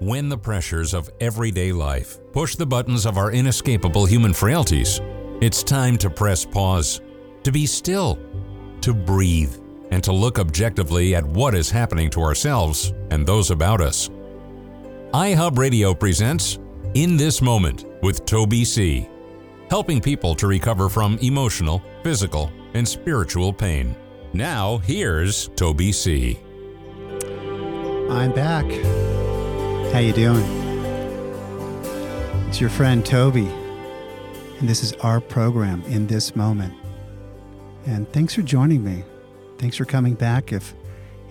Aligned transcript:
When 0.00 0.28
the 0.28 0.38
pressures 0.38 0.94
of 0.94 1.10
everyday 1.20 1.72
life 1.72 2.20
push 2.32 2.54
the 2.54 2.64
buttons 2.64 3.04
of 3.04 3.18
our 3.18 3.32
inescapable 3.32 4.06
human 4.06 4.32
frailties, 4.32 5.00
it's 5.40 5.64
time 5.64 5.98
to 5.98 6.08
press 6.08 6.44
pause, 6.44 7.00
to 7.42 7.50
be 7.50 7.66
still, 7.66 8.16
to 8.80 8.94
breathe, 8.94 9.56
and 9.90 10.04
to 10.04 10.12
look 10.12 10.38
objectively 10.38 11.16
at 11.16 11.24
what 11.24 11.52
is 11.52 11.68
happening 11.68 12.10
to 12.10 12.20
ourselves 12.20 12.92
and 13.10 13.26
those 13.26 13.50
about 13.50 13.80
us. 13.80 14.08
iHub 15.14 15.58
Radio 15.58 15.92
presents 15.92 16.60
In 16.94 17.16
This 17.16 17.42
Moment 17.42 17.84
with 18.00 18.24
Toby 18.24 18.64
C., 18.64 19.08
helping 19.68 20.00
people 20.00 20.36
to 20.36 20.46
recover 20.46 20.88
from 20.88 21.18
emotional, 21.22 21.82
physical, 22.04 22.52
and 22.74 22.86
spiritual 22.86 23.52
pain. 23.52 23.96
Now, 24.32 24.78
here's 24.78 25.48
Toby 25.56 25.90
C. 25.90 26.38
I'm 28.08 28.32
back. 28.32 28.64
How 29.92 30.00
you 30.00 30.12
doing? 30.12 30.44
It's 32.46 32.60
your 32.60 32.68
friend 32.68 33.04
Toby, 33.04 33.46
and 33.46 34.68
this 34.68 34.82
is 34.82 34.92
our 34.94 35.18
program 35.18 35.82
in 35.84 36.06
this 36.06 36.36
moment. 36.36 36.74
And 37.86 38.06
thanks 38.12 38.34
for 38.34 38.42
joining 38.42 38.84
me. 38.84 39.02
Thanks 39.56 39.78
for 39.78 39.86
coming 39.86 40.12
back. 40.12 40.52
If 40.52 40.74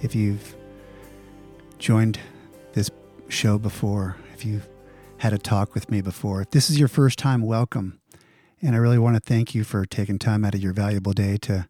if 0.02 0.16
you've 0.16 0.56
joined 1.78 2.20
this 2.74 2.90
show 3.30 3.60
before, 3.60 4.18
if 4.34 4.44
you've 4.44 4.68
had 5.18 5.34
a 5.34 5.38
talk 5.38 5.76
with 5.76 5.92
me 5.92 6.02
before, 6.02 6.42
if 6.42 6.50
this 6.50 6.70
is 6.70 6.80
your 6.80 6.88
first 6.88 7.20
time, 7.20 7.44
welcome. 7.44 8.00
And 8.62 8.76
I 8.76 8.80
really 8.80 9.00
want 9.00 9.16
to 9.16 9.22
thank 9.22 9.54
you 9.54 9.64
for 9.64 9.86
taking 9.86 10.18
time 10.18 10.44
out 10.44 10.56
of 10.56 10.62
your 10.62 10.74
valuable 10.74 11.14
day 11.14 11.38
to 11.44 11.68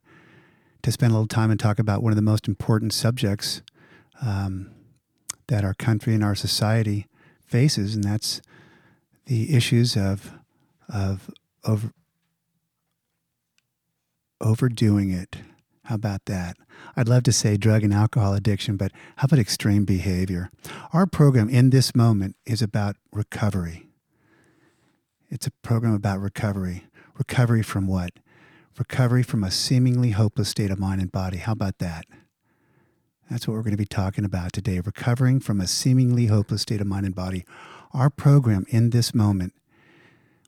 to 0.84 0.92
spend 0.92 1.12
a 1.12 1.16
little 1.16 1.28
time 1.28 1.52
and 1.52 1.60
talk 1.60 1.80
about 1.80 2.02
one 2.02 2.14
of 2.14 2.16
the 2.16 2.22
most 2.22 2.48
important 2.48 2.94
subjects 2.94 3.62
um, 4.22 4.72
that 5.48 5.64
our 5.64 5.74
country 5.74 6.14
and 6.14 6.24
our 6.24 6.36
society 6.36 7.08
faces, 7.46 7.96
and 7.96 8.04
that's 8.04 8.42
the 9.26 9.56
issues 9.56 9.96
of 9.98 10.34
of 10.94 11.30
over, 11.66 11.92
overdoing 14.40 15.12
it. 15.12 15.38
How 15.86 15.96
about 15.96 16.26
that? 16.26 16.58
I'd 16.96 17.10
love 17.10 17.24
to 17.24 17.32
say 17.32 17.58
drug 17.58 17.84
and 17.84 17.94
alcohol 17.94 18.34
addiction, 18.34 18.78
but 18.78 18.92
how 19.18 19.26
about 19.26 19.40
extreme 19.40 19.86
behavior? 19.86 20.52
Our 20.94 21.08
program 21.08 21.50
in 21.50 21.70
this 21.70 21.96
moment 21.96 22.36
is 22.46 22.62
about 22.62 22.98
recovery. 23.12 23.88
It's 25.30 25.48
a 25.48 25.52
program 25.52 25.94
about 25.94 26.20
recovery. 26.20 26.86
Recovery 27.18 27.64
from 27.64 27.88
what? 27.88 28.12
Recovery 28.78 29.24
from 29.24 29.44
a 29.44 29.52
seemingly 29.52 30.12
hopeless 30.12 30.50
state 30.50 30.72
of 30.72 30.80
mind 30.80 31.02
and 31.02 31.12
body. 31.12 31.38
How 31.38 31.54
about 31.54 31.80
that? 31.80 32.06
That's 33.30 33.48
what 33.48 33.56
we're 33.56 33.64
going 33.64 33.72
to 33.72 33.78
be 33.78 33.86
talking 33.86 34.24
about 34.24 34.54
today 34.54 34.80
recovering 34.80 35.42
from 35.42 35.60
a 35.60 35.68
seemingly 35.68 36.28
hopeless 36.28 36.62
state 36.62 36.80
of 36.80 36.88
mind 36.88 37.06
and 37.06 37.14
body. 37.14 37.46
Our 37.94 38.10
program 38.10 38.66
in 38.70 38.92
this 38.92 39.14
moment, 39.14 39.54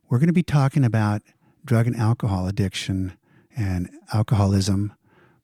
we're 0.09 0.19
going 0.19 0.27
to 0.27 0.33
be 0.33 0.44
talking 0.44 0.85
about 0.85 1.22
drug 1.66 1.88
and 1.88 1.95
alcohol 1.95 2.47
addiction 2.47 3.13
and 3.55 3.89
alcoholism. 4.13 4.94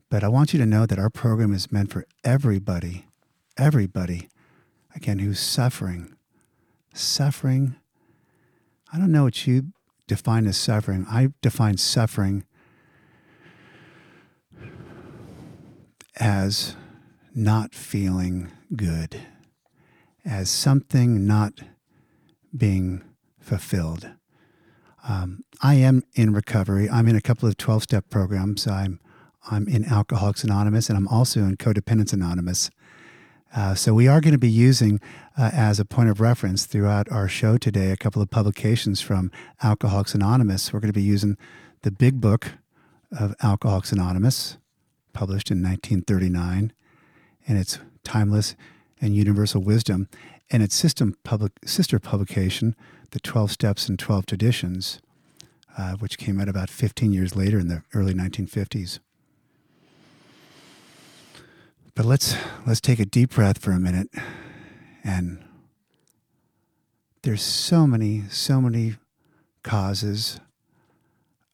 But 0.09 0.23
I 0.23 0.29
want 0.29 0.53
you 0.53 0.59
to 0.59 0.65
know 0.65 0.85
that 0.85 0.97
our 0.97 1.09
program 1.09 1.53
is 1.53 1.71
meant 1.71 1.91
for 1.91 2.05
everybody, 2.23 3.05
everybody, 3.57 4.29
again, 4.95 5.19
who's 5.19 5.39
suffering. 5.39 6.15
Suffering. 6.93 7.75
I 8.93 8.97
don't 8.97 9.11
know 9.11 9.23
what 9.23 9.45
you 9.45 9.73
define 10.07 10.47
as 10.47 10.55
suffering. 10.55 11.05
I 11.09 11.33
define 11.41 11.75
suffering 11.75 12.45
as 16.17 16.77
not 17.35 17.75
feeling 17.75 18.49
good, 18.75 19.19
as 20.23 20.49
something 20.49 21.27
not 21.27 21.59
being 22.55 23.03
fulfilled. 23.39 24.09
Um, 25.07 25.43
I 25.61 25.75
am 25.75 26.03
in 26.13 26.33
recovery. 26.33 26.89
I'm 26.89 27.07
in 27.07 27.15
a 27.15 27.21
couple 27.21 27.47
of 27.47 27.57
12 27.57 27.83
step 27.83 28.09
programs. 28.09 28.65
I'm, 28.65 28.99
I'm 29.51 29.67
in 29.67 29.85
Alcoholics 29.85 30.43
Anonymous 30.43 30.89
and 30.89 30.97
I'm 30.97 31.09
also 31.09 31.41
in 31.41 31.57
Codependence 31.57 32.13
Anonymous. 32.13 32.71
Uh, 33.55 33.75
so, 33.75 33.93
we 33.93 34.07
are 34.07 34.19
going 34.19 34.33
to 34.33 34.37
be 34.37 34.49
using 34.49 34.99
uh, 35.37 35.49
as 35.53 35.79
a 35.79 35.85
point 35.85 36.09
of 36.09 36.19
reference 36.19 36.65
throughout 36.65 37.09
our 37.09 37.29
show 37.29 37.57
today 37.57 37.91
a 37.91 37.95
couple 37.95 38.21
of 38.21 38.29
publications 38.29 38.99
from 38.99 39.31
Alcoholics 39.63 40.13
Anonymous. 40.13 40.73
We're 40.73 40.81
going 40.81 40.91
to 40.91 40.99
be 40.99 41.05
using 41.05 41.37
the 41.83 41.91
big 41.91 42.19
book 42.19 42.53
of 43.17 43.33
Alcoholics 43.41 43.93
Anonymous, 43.93 44.57
published 45.13 45.51
in 45.51 45.59
1939, 45.59 46.73
and 47.47 47.57
its 47.57 47.79
timeless 48.03 48.55
and 49.01 49.15
universal 49.15 49.61
wisdom, 49.61 50.07
and 50.49 50.63
its 50.63 50.75
system 50.75 51.15
public, 51.23 51.51
sister 51.65 51.99
publication, 51.99 52.75
The 53.11 53.19
12 53.19 53.51
Steps 53.51 53.89
and 53.89 53.97
12 53.99 54.25
Traditions, 54.25 55.01
uh, 55.77 55.95
which 55.97 56.17
came 56.17 56.39
out 56.39 56.49
about 56.49 56.69
15 56.69 57.11
years 57.11 57.35
later 57.35 57.59
in 57.59 57.67
the 57.67 57.83
early 57.93 58.13
1950s. 58.13 58.99
But 61.95 62.05
let's 62.05 62.35
let's 62.67 62.81
take 62.81 62.99
a 62.99 63.05
deep 63.05 63.31
breath 63.31 63.57
for 63.57 63.71
a 63.71 63.79
minute 63.79 64.09
and 65.01 65.41
there's 67.21 67.41
so 67.41 67.87
many 67.87 68.23
so 68.29 68.59
many 68.59 68.95
causes 69.63 70.41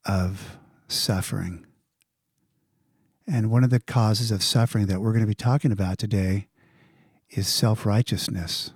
of 0.03 0.57
suffering 0.88 1.66
and 3.31 3.50
one 3.50 3.64
of 3.64 3.69
the 3.69 3.80
causes 3.80 4.30
of 4.30 4.44
suffering 4.44 4.88
that 4.88 5.00
we're 5.00 5.14
going 5.14 5.24
to 5.24 5.28
be 5.28 5.34
talking 5.34 5.72
about 5.72 5.97
today 5.97 6.47
is 7.30 7.47
self 7.47 7.86
righteousness. 7.86 8.72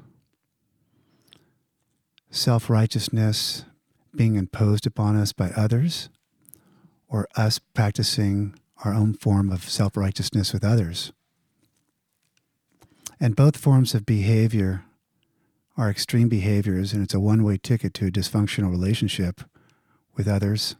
Self 2.31 2.69
righteousness 2.69 3.65
being 4.15 4.35
imposed 4.35 4.87
upon 4.87 5.17
us 5.17 5.33
by 5.33 5.49
others, 5.57 6.09
or 7.09 7.27
us 7.35 7.59
practicing 7.59 8.55
our 8.85 8.93
own 8.93 9.13
form 9.13 9.51
of 9.51 9.69
self 9.69 9.97
righteousness 9.97 10.53
with 10.53 10.63
others. 10.63 11.11
And 13.19 13.35
both 13.35 13.57
forms 13.57 13.93
of 13.93 14.05
behavior 14.05 14.85
are 15.75 15.89
extreme 15.89 16.29
behaviors, 16.29 16.93
and 16.93 17.03
it's 17.03 17.13
a 17.13 17.19
one 17.19 17.43
way 17.43 17.57
ticket 17.57 17.93
to 17.95 18.07
a 18.07 18.11
dysfunctional 18.11 18.71
relationship 18.71 19.41
with 20.15 20.29
others 20.29 20.77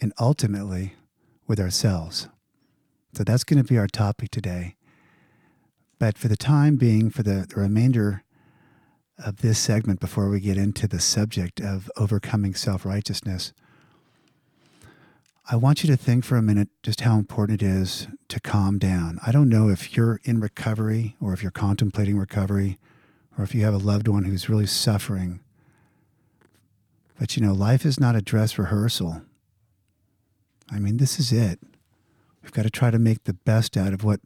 and 0.00 0.12
ultimately 0.18 0.94
with 1.46 1.60
ourselves. 1.60 2.28
So 3.12 3.24
that's 3.24 3.44
going 3.44 3.62
to 3.62 3.68
be 3.68 3.78
our 3.78 3.88
topic 3.88 4.30
today. 4.30 4.76
But 5.98 6.16
for 6.16 6.28
the 6.28 6.36
time 6.36 6.76
being, 6.76 7.10
for 7.10 7.22
the, 7.22 7.46
the 7.52 7.60
remainder 7.60 8.24
of 9.18 9.38
this 9.38 9.58
segment, 9.58 10.00
before 10.00 10.28
we 10.30 10.40
get 10.40 10.56
into 10.56 10.88
the 10.88 11.00
subject 11.00 11.60
of 11.60 11.90
overcoming 11.96 12.54
self 12.54 12.86
righteousness, 12.86 13.52
I 15.52 15.56
want 15.56 15.82
you 15.82 15.90
to 15.90 15.96
think 15.96 16.24
for 16.24 16.36
a 16.36 16.42
minute 16.42 16.68
just 16.82 17.00
how 17.00 17.18
important 17.18 17.60
it 17.60 17.66
is 17.66 18.06
to 18.28 18.38
calm 18.38 18.78
down. 18.78 19.18
I 19.26 19.32
don't 19.32 19.48
know 19.48 19.68
if 19.68 19.96
you're 19.96 20.20
in 20.22 20.40
recovery 20.40 21.16
or 21.20 21.32
if 21.32 21.42
you're 21.42 21.50
contemplating 21.50 22.16
recovery 22.16 22.78
or 23.36 23.42
if 23.42 23.54
you 23.54 23.64
have 23.64 23.74
a 23.74 23.78
loved 23.78 24.06
one 24.06 24.24
who's 24.24 24.48
really 24.48 24.66
suffering. 24.66 25.40
But 27.18 27.36
you 27.36 27.42
know, 27.42 27.52
life 27.52 27.84
is 27.84 27.98
not 27.98 28.16
a 28.16 28.22
dress 28.22 28.58
rehearsal. 28.58 29.22
I 30.70 30.78
mean, 30.78 30.98
this 30.98 31.18
is 31.18 31.32
it. 31.32 31.58
We've 32.42 32.52
got 32.52 32.62
to 32.62 32.70
try 32.70 32.90
to 32.90 32.98
make 32.98 33.24
the 33.24 33.34
best 33.34 33.76
out 33.76 33.92
of 33.92 34.04
what 34.04 34.20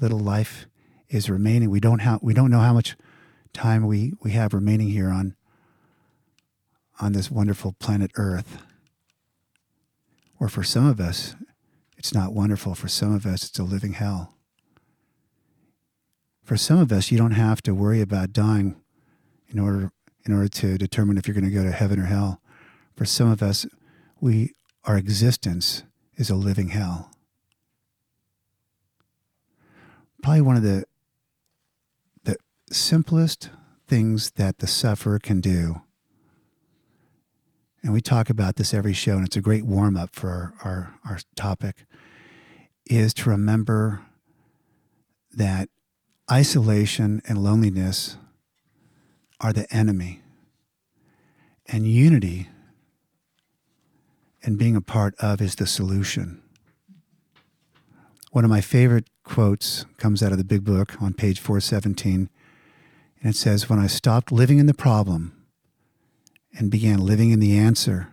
little 0.00 0.18
life 0.18 0.66
is 1.08 1.30
remaining. 1.30 1.70
We 1.70 1.80
don't 1.80 2.00
have 2.00 2.22
we 2.22 2.34
don't 2.34 2.50
know 2.50 2.60
how 2.60 2.72
much 2.72 2.96
time 3.52 3.86
we, 3.86 4.12
we 4.22 4.32
have 4.32 4.52
remaining 4.52 4.88
here 4.88 5.08
on 5.08 5.36
on 7.00 7.12
this 7.12 7.30
wonderful 7.30 7.72
planet 7.78 8.10
Earth. 8.16 8.58
Or 10.38 10.48
for 10.48 10.62
some 10.62 10.86
of 10.86 11.00
us, 11.00 11.34
it's 11.96 12.12
not 12.12 12.34
wonderful. 12.34 12.74
For 12.74 12.88
some 12.88 13.14
of 13.14 13.24
us, 13.24 13.48
it's 13.48 13.58
a 13.58 13.64
living 13.64 13.94
hell. 13.94 14.34
For 16.42 16.56
some 16.56 16.78
of 16.78 16.92
us, 16.92 17.10
you 17.10 17.16
don't 17.16 17.32
have 17.32 17.62
to 17.62 17.74
worry 17.74 18.00
about 18.00 18.32
dying 18.32 18.76
in 19.48 19.58
order 19.58 19.92
in 20.26 20.32
order 20.32 20.48
to 20.48 20.78
determine 20.78 21.18
if 21.18 21.26
you're 21.26 21.34
going 21.34 21.44
to 21.44 21.50
go 21.50 21.62
to 21.62 21.72
heaven 21.72 21.98
or 21.98 22.06
hell. 22.06 22.40
For 22.96 23.04
some 23.04 23.30
of 23.30 23.42
us, 23.42 23.66
we 24.20 24.52
our 24.84 24.96
existence 24.96 25.84
is 26.16 26.30
a 26.30 26.34
living 26.34 26.68
hell. 26.68 27.13
Probably 30.24 30.40
one 30.40 30.56
of 30.56 30.62
the 30.62 30.84
the 32.22 32.34
simplest 32.70 33.50
things 33.86 34.30
that 34.36 34.56
the 34.56 34.66
sufferer 34.66 35.18
can 35.18 35.38
do. 35.38 35.82
And 37.82 37.92
we 37.92 38.00
talk 38.00 38.30
about 38.30 38.56
this 38.56 38.72
every 38.72 38.94
show, 38.94 39.16
and 39.16 39.26
it's 39.26 39.36
a 39.36 39.42
great 39.42 39.66
warm 39.66 39.98
up 39.98 40.14
for 40.14 40.30
our, 40.30 40.54
our, 40.64 40.94
our 41.10 41.18
topic, 41.36 41.84
is 42.86 43.12
to 43.14 43.28
remember 43.28 44.00
that 45.30 45.68
isolation 46.32 47.20
and 47.28 47.44
loneliness 47.44 48.16
are 49.42 49.52
the 49.52 49.70
enemy, 49.70 50.22
and 51.66 51.86
unity 51.86 52.48
and 54.42 54.56
being 54.56 54.74
a 54.74 54.80
part 54.80 55.14
of 55.18 55.42
is 55.42 55.56
the 55.56 55.66
solution. 55.66 56.40
One 58.32 58.44
of 58.44 58.50
my 58.50 58.62
favorite 58.62 59.08
quotes 59.24 59.84
comes 59.96 60.22
out 60.22 60.32
of 60.32 60.38
the 60.38 60.44
big 60.44 60.64
book 60.64 61.00
on 61.02 61.14
page 61.14 61.40
417, 61.40 62.28
And 63.20 63.30
it 63.30 63.36
says, 63.36 63.68
When 63.68 63.78
I 63.78 63.86
stopped 63.86 64.30
living 64.30 64.58
in 64.58 64.66
the 64.66 64.74
problem 64.74 65.32
and 66.56 66.70
began 66.70 66.98
living 66.98 67.30
in 67.30 67.40
the 67.40 67.58
answer, 67.58 68.12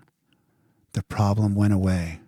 the 0.93 1.03
problem 1.03 1.53
went 1.53 1.73
away. 1.73 2.21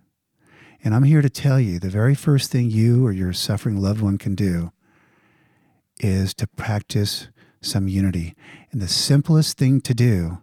And 0.84 0.94
I'm 0.94 1.04
here 1.04 1.22
to 1.22 1.30
tell 1.30 1.60
you 1.60 1.80
the 1.80 1.90
very 1.90 2.14
first 2.14 2.52
thing 2.52 2.70
you 2.70 3.06
or 3.06 3.12
your 3.12 3.34
suffering 3.34 3.82
loved 3.82 4.02
one 4.02 4.18
can 4.18 4.36
do 4.36 4.72
is 6.00 6.34
to 6.36 6.48
practice 6.48 7.30
some 7.62 7.88
unity. 7.88 8.36
And 8.72 8.82
the 8.82 8.88
simplest 8.90 9.58
thing 9.58 9.80
to 9.82 9.94
do 9.94 10.40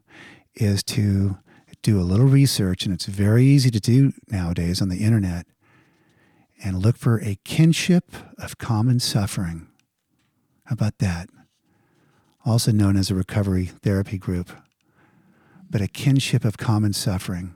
is 0.55 0.83
to 0.85 1.39
do 1.83 2.01
a 2.01 2.03
little 2.03 2.27
research, 2.27 2.85
and 2.85 2.95
it's 2.95 3.07
very 3.07 3.45
easy 3.45 3.71
to 3.71 3.81
do 3.81 4.13
nowadays 4.29 4.81
on 4.81 4.89
the 4.89 5.05
internet, 5.05 5.47
and 6.63 6.83
look 6.83 6.97
for 6.97 7.21
a 7.21 7.39
kinship 7.45 8.13
of 8.39 8.59
common 8.59 9.01
suffering. 9.01 9.69
How 10.65 10.75
about 10.75 10.99
that? 10.99 11.29
Also 12.45 12.73
known 12.73 12.97
as 12.97 13.11
a 13.11 13.15
recovery 13.15 13.67
therapy 13.67 14.19
group, 14.19 14.51
but 15.69 15.81
a 15.81 15.89
kinship 15.89 16.45
of 16.45 16.59
common 16.59 16.93
suffering. 16.93 17.55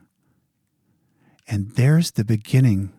And 1.47 1.71
there's 1.71 2.11
the 2.11 2.25
beginning 2.25 2.91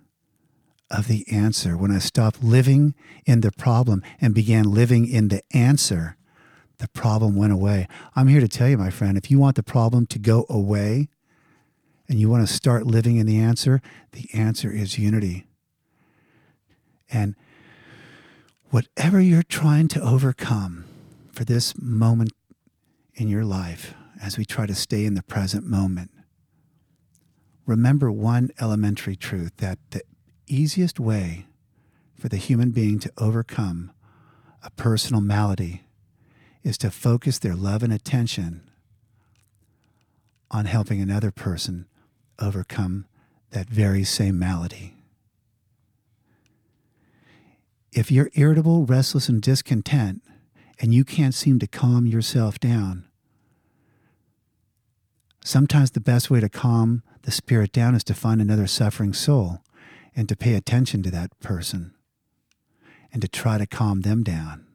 of 0.90 1.08
the 1.08 1.26
answer. 1.30 1.76
When 1.76 1.90
I 1.90 1.98
stopped 1.98 2.42
living 2.42 2.94
in 3.24 3.40
the 3.40 3.52
problem 3.52 4.02
and 4.20 4.34
began 4.34 4.70
living 4.72 5.08
in 5.08 5.28
the 5.28 5.42
answer, 5.52 6.16
the 6.78 6.88
problem 6.88 7.34
went 7.36 7.52
away. 7.52 7.88
I'm 8.14 8.28
here 8.28 8.40
to 8.40 8.48
tell 8.48 8.68
you, 8.68 8.78
my 8.78 8.90
friend, 8.90 9.16
if 9.16 9.30
you 9.30 9.38
want 9.38 9.56
the 9.56 9.62
problem 9.62 10.06
to 10.06 10.18
go 10.18 10.46
away 10.48 11.08
and 12.08 12.20
you 12.20 12.28
want 12.28 12.46
to 12.46 12.52
start 12.52 12.86
living 12.86 13.16
in 13.16 13.26
the 13.26 13.38
answer, 13.38 13.80
the 14.12 14.28
answer 14.32 14.70
is 14.70 14.98
unity. 14.98 15.45
And 17.10 17.34
whatever 18.70 19.20
you're 19.20 19.42
trying 19.42 19.88
to 19.88 20.00
overcome 20.00 20.84
for 21.32 21.44
this 21.44 21.74
moment 21.80 22.32
in 23.14 23.28
your 23.28 23.44
life, 23.44 23.94
as 24.20 24.38
we 24.38 24.44
try 24.44 24.66
to 24.66 24.74
stay 24.74 25.04
in 25.04 25.14
the 25.14 25.22
present 25.22 25.64
moment, 25.64 26.10
remember 27.66 28.10
one 28.10 28.50
elementary 28.60 29.16
truth 29.16 29.56
that 29.58 29.78
the 29.90 30.02
easiest 30.46 30.98
way 30.98 31.46
for 32.18 32.28
the 32.28 32.36
human 32.36 32.70
being 32.70 32.98
to 32.98 33.12
overcome 33.18 33.92
a 34.62 34.70
personal 34.70 35.20
malady 35.20 35.84
is 36.62 36.78
to 36.78 36.90
focus 36.90 37.38
their 37.38 37.54
love 37.54 37.82
and 37.82 37.92
attention 37.92 38.68
on 40.50 40.64
helping 40.64 41.00
another 41.00 41.30
person 41.30 41.86
overcome 42.40 43.06
that 43.50 43.68
very 43.68 44.04
same 44.04 44.38
malady. 44.38 44.95
If 47.96 48.10
you're 48.10 48.30
irritable, 48.34 48.84
restless, 48.84 49.30
and 49.30 49.40
discontent, 49.40 50.22
and 50.78 50.92
you 50.92 51.02
can't 51.02 51.32
seem 51.32 51.58
to 51.60 51.66
calm 51.66 52.06
yourself 52.06 52.60
down, 52.60 53.06
sometimes 55.42 55.92
the 55.92 56.00
best 56.00 56.28
way 56.28 56.40
to 56.40 56.50
calm 56.50 57.02
the 57.22 57.30
spirit 57.30 57.72
down 57.72 57.94
is 57.94 58.04
to 58.04 58.14
find 58.14 58.42
another 58.42 58.66
suffering 58.66 59.14
soul 59.14 59.62
and 60.14 60.28
to 60.28 60.36
pay 60.36 60.52
attention 60.52 61.02
to 61.04 61.10
that 61.10 61.40
person 61.40 61.94
and 63.14 63.22
to 63.22 63.28
try 63.28 63.56
to 63.56 63.66
calm 63.66 64.02
them 64.02 64.22
down. 64.22 64.66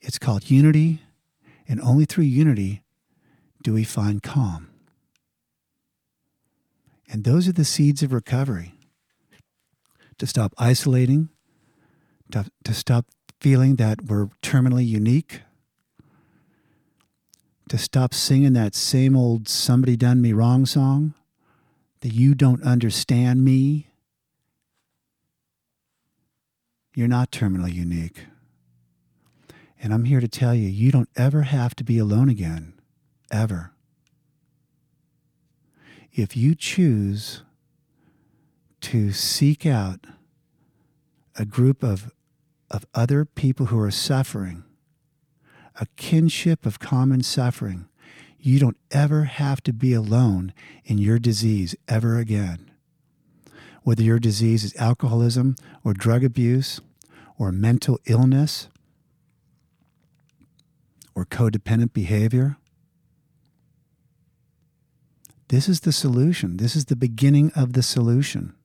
It's 0.00 0.18
called 0.18 0.50
unity, 0.50 1.02
and 1.68 1.80
only 1.80 2.04
through 2.04 2.24
unity 2.24 2.82
do 3.62 3.74
we 3.74 3.84
find 3.84 4.24
calm. 4.24 4.70
And 7.08 7.22
those 7.22 7.46
are 7.46 7.52
the 7.52 7.64
seeds 7.64 8.02
of 8.02 8.12
recovery 8.12 8.75
to 10.18 10.26
stop 10.26 10.54
isolating, 10.58 11.28
to, 12.32 12.50
to 12.64 12.74
stop 12.74 13.06
feeling 13.40 13.76
that 13.76 14.02
we're 14.02 14.26
terminally 14.42 14.86
unique, 14.86 15.42
to 17.68 17.78
stop 17.78 18.14
singing 18.14 18.52
that 18.54 18.74
same 18.74 19.16
old 19.16 19.48
somebody 19.48 19.96
done 19.96 20.20
me 20.20 20.32
wrong 20.32 20.66
song, 20.66 21.14
that 22.00 22.12
you 22.12 22.34
don't 22.34 22.62
understand 22.62 23.44
me. 23.44 23.88
You're 26.94 27.08
not 27.08 27.30
terminally 27.30 27.74
unique. 27.74 28.26
And 29.82 29.92
I'm 29.92 30.04
here 30.04 30.20
to 30.20 30.28
tell 30.28 30.54
you, 30.54 30.68
you 30.68 30.90
don't 30.90 31.10
ever 31.16 31.42
have 31.42 31.74
to 31.76 31.84
be 31.84 31.98
alone 31.98 32.28
again, 32.28 32.74
ever. 33.30 33.72
If 36.12 36.36
you 36.36 36.54
choose 36.54 37.42
to 38.86 39.10
seek 39.10 39.66
out 39.66 40.06
a 41.34 41.44
group 41.44 41.82
of, 41.82 42.12
of 42.70 42.86
other 42.94 43.24
people 43.24 43.66
who 43.66 43.80
are 43.80 43.90
suffering, 43.90 44.62
a 45.80 45.86
kinship 45.96 46.64
of 46.64 46.78
common 46.78 47.20
suffering, 47.20 47.88
you 48.38 48.60
don't 48.60 48.76
ever 48.92 49.24
have 49.24 49.60
to 49.64 49.72
be 49.72 49.92
alone 49.92 50.52
in 50.84 50.98
your 50.98 51.18
disease 51.18 51.74
ever 51.88 52.16
again. 52.18 52.70
Whether 53.82 54.04
your 54.04 54.20
disease 54.20 54.62
is 54.62 54.76
alcoholism 54.76 55.56
or 55.82 55.92
drug 55.92 56.22
abuse 56.22 56.80
or 57.36 57.50
mental 57.50 57.98
illness 58.06 58.68
or 61.12 61.24
codependent 61.24 61.92
behavior, 61.92 62.56
this 65.48 65.68
is 65.68 65.80
the 65.80 65.92
solution. 65.92 66.58
This 66.58 66.76
is 66.76 66.84
the 66.84 66.94
beginning 66.94 67.50
of 67.56 67.72
the 67.72 67.82
solution. 67.82 68.55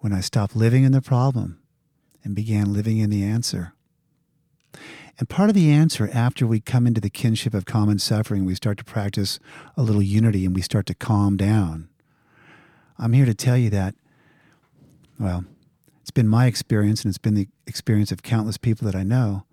When 0.00 0.12
I 0.12 0.20
stopped 0.20 0.56
living 0.56 0.84
in 0.84 0.92
the 0.92 1.02
problem 1.02 1.60
and 2.24 2.34
began 2.34 2.72
living 2.72 2.98
in 2.98 3.10
the 3.10 3.22
answer. 3.22 3.74
And 5.18 5.28
part 5.28 5.50
of 5.50 5.54
the 5.54 5.70
answer, 5.70 6.08
after 6.12 6.46
we 6.46 6.60
come 6.60 6.86
into 6.86 7.00
the 7.00 7.10
kinship 7.10 7.52
of 7.52 7.66
common 7.66 7.98
suffering, 7.98 8.46
we 8.46 8.54
start 8.54 8.78
to 8.78 8.84
practice 8.84 9.38
a 9.76 9.82
little 9.82 10.02
unity 10.02 10.46
and 10.46 10.54
we 10.54 10.62
start 10.62 10.86
to 10.86 10.94
calm 10.94 11.36
down. 11.36 11.90
I'm 12.98 13.12
here 13.12 13.26
to 13.26 13.34
tell 13.34 13.58
you 13.58 13.68
that, 13.70 13.94
well, 15.18 15.44
it's 16.00 16.10
been 16.10 16.28
my 16.28 16.46
experience 16.46 17.04
and 17.04 17.10
it's 17.10 17.18
been 17.18 17.34
the 17.34 17.48
experience 17.66 18.10
of 18.10 18.22
countless 18.22 18.56
people 18.56 18.86
that 18.86 18.96
I 18.96 19.02
know 19.02 19.44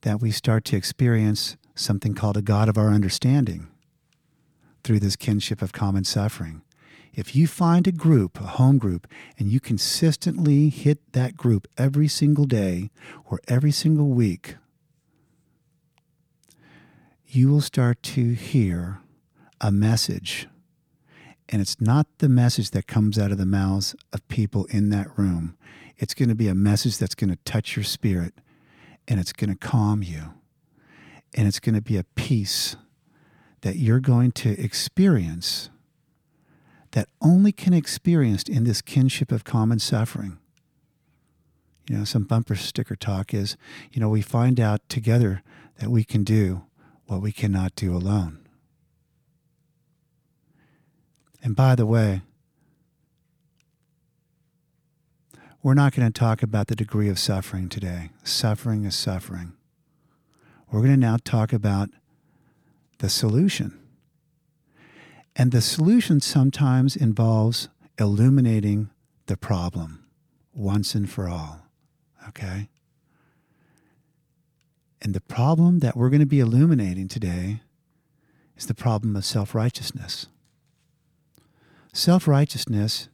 that 0.00 0.20
we 0.20 0.32
start 0.32 0.64
to 0.66 0.76
experience 0.76 1.56
something 1.76 2.14
called 2.14 2.36
a 2.36 2.42
God 2.42 2.68
of 2.68 2.76
our 2.76 2.88
understanding 2.88 3.68
through 4.82 5.00
this 5.00 5.14
kinship 5.16 5.62
of 5.62 5.72
common 5.72 6.04
suffering. 6.04 6.62
If 7.14 7.34
you 7.34 7.46
find 7.46 7.86
a 7.86 7.92
group, 7.92 8.40
a 8.40 8.44
home 8.44 8.78
group, 8.78 9.06
and 9.38 9.48
you 9.48 9.60
consistently 9.60 10.68
hit 10.68 11.12
that 11.12 11.36
group 11.36 11.66
every 11.76 12.08
single 12.08 12.44
day 12.44 12.90
or 13.24 13.40
every 13.48 13.72
single 13.72 14.08
week, 14.08 14.56
you 17.26 17.48
will 17.48 17.60
start 17.60 18.02
to 18.02 18.32
hear 18.32 19.00
a 19.60 19.70
message. 19.70 20.48
And 21.48 21.60
it's 21.60 21.80
not 21.80 22.06
the 22.18 22.28
message 22.28 22.70
that 22.70 22.86
comes 22.86 23.18
out 23.18 23.32
of 23.32 23.38
the 23.38 23.46
mouths 23.46 23.96
of 24.12 24.26
people 24.28 24.66
in 24.66 24.90
that 24.90 25.18
room. 25.18 25.56
It's 25.98 26.14
going 26.14 26.28
to 26.28 26.34
be 26.34 26.48
a 26.48 26.54
message 26.54 26.98
that's 26.98 27.14
going 27.14 27.30
to 27.30 27.38
touch 27.44 27.76
your 27.76 27.84
spirit 27.84 28.34
and 29.08 29.18
it's 29.18 29.32
going 29.32 29.50
to 29.50 29.56
calm 29.56 30.02
you. 30.02 30.34
And 31.34 31.46
it's 31.46 31.60
going 31.60 31.74
to 31.74 31.82
be 31.82 31.96
a 31.96 32.04
peace 32.04 32.76
that 33.60 33.76
you're 33.76 34.00
going 34.00 34.32
to 34.32 34.58
experience 34.58 35.70
that 36.92 37.08
only 37.20 37.52
can 37.52 37.72
experienced 37.72 38.48
in 38.48 38.64
this 38.64 38.82
kinship 38.82 39.30
of 39.30 39.44
common 39.44 39.78
suffering. 39.78 40.38
You 41.88 41.98
know, 41.98 42.04
some 42.04 42.24
bumper 42.24 42.54
sticker 42.54 42.96
talk 42.96 43.34
is, 43.34 43.56
you 43.92 44.00
know, 44.00 44.08
we 44.08 44.22
find 44.22 44.60
out 44.60 44.88
together 44.88 45.42
that 45.78 45.90
we 45.90 46.04
can 46.04 46.24
do 46.24 46.62
what 47.06 47.20
we 47.20 47.32
cannot 47.32 47.74
do 47.74 47.94
alone. 47.94 48.38
And 51.42 51.56
by 51.56 51.74
the 51.74 51.86
way, 51.86 52.22
we're 55.62 55.74
not 55.74 55.94
going 55.94 56.10
to 56.10 56.18
talk 56.18 56.42
about 56.42 56.68
the 56.68 56.76
degree 56.76 57.08
of 57.08 57.18
suffering 57.18 57.68
today. 57.68 58.10
Suffering 58.22 58.84
is 58.84 58.94
suffering. 58.94 59.52
We're 60.70 60.80
going 60.80 60.92
to 60.92 61.00
now 61.00 61.16
talk 61.22 61.52
about 61.52 61.90
the 62.98 63.08
solution. 63.08 63.79
And 65.40 65.52
the 65.52 65.62
solution 65.62 66.20
sometimes 66.20 66.94
involves 66.94 67.70
illuminating 67.98 68.90
the 69.24 69.38
problem 69.38 70.04
once 70.52 70.94
and 70.94 71.08
for 71.08 71.30
all. 71.30 71.62
Okay? 72.28 72.68
And 75.00 75.14
the 75.14 75.22
problem 75.22 75.78
that 75.78 75.96
we're 75.96 76.10
going 76.10 76.20
to 76.20 76.26
be 76.26 76.40
illuminating 76.40 77.08
today 77.08 77.62
is 78.54 78.66
the 78.66 78.74
problem 78.74 79.16
of 79.16 79.24
self 79.24 79.54
righteousness. 79.54 80.26
Self 81.94 82.28
righteousness 82.28 83.08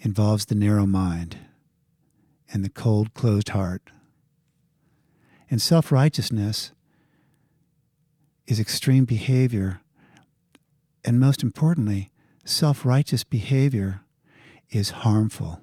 involves 0.00 0.44
the 0.44 0.54
narrow 0.54 0.84
mind 0.84 1.38
and 2.52 2.62
the 2.62 2.68
cold, 2.68 3.14
closed 3.14 3.48
heart. 3.48 3.92
And 5.50 5.62
self 5.62 5.90
righteousness 5.90 6.72
is 8.46 8.60
extreme 8.60 9.06
behavior. 9.06 9.80
And 11.04 11.20
most 11.20 11.42
importantly, 11.42 12.10
self 12.44 12.84
righteous 12.84 13.24
behavior 13.24 14.02
is 14.70 14.90
harmful, 14.90 15.60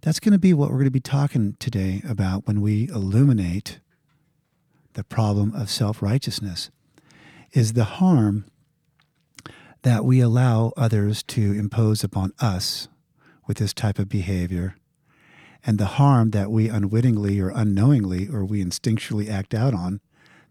That's 0.00 0.20
going 0.20 0.32
to 0.32 0.38
be 0.38 0.52
what 0.52 0.70
we're 0.70 0.76
going 0.76 0.84
to 0.86 0.90
be 0.90 1.00
talking 1.00 1.56
today 1.58 2.02
about 2.08 2.46
when 2.46 2.60
we 2.60 2.88
illuminate 2.88 3.80
the 4.94 5.04
problem 5.04 5.54
of 5.54 5.70
self 5.70 6.02
righteousness 6.02 6.70
is 7.52 7.72
the 7.72 7.84
harm 7.84 8.44
that 9.82 10.04
we 10.04 10.20
allow 10.20 10.72
others 10.76 11.22
to 11.22 11.52
impose 11.52 12.02
upon 12.02 12.32
us 12.40 12.88
with 13.46 13.58
this 13.58 13.72
type 13.72 13.98
of 13.98 14.08
behavior 14.08 14.76
and 15.64 15.78
the 15.78 15.86
harm 15.86 16.30
that 16.30 16.50
we 16.50 16.68
unwittingly 16.68 17.40
or 17.40 17.50
unknowingly 17.50 18.28
or 18.28 18.44
we 18.44 18.64
instinctually 18.64 19.30
act 19.30 19.54
out 19.54 19.74
on 19.74 20.00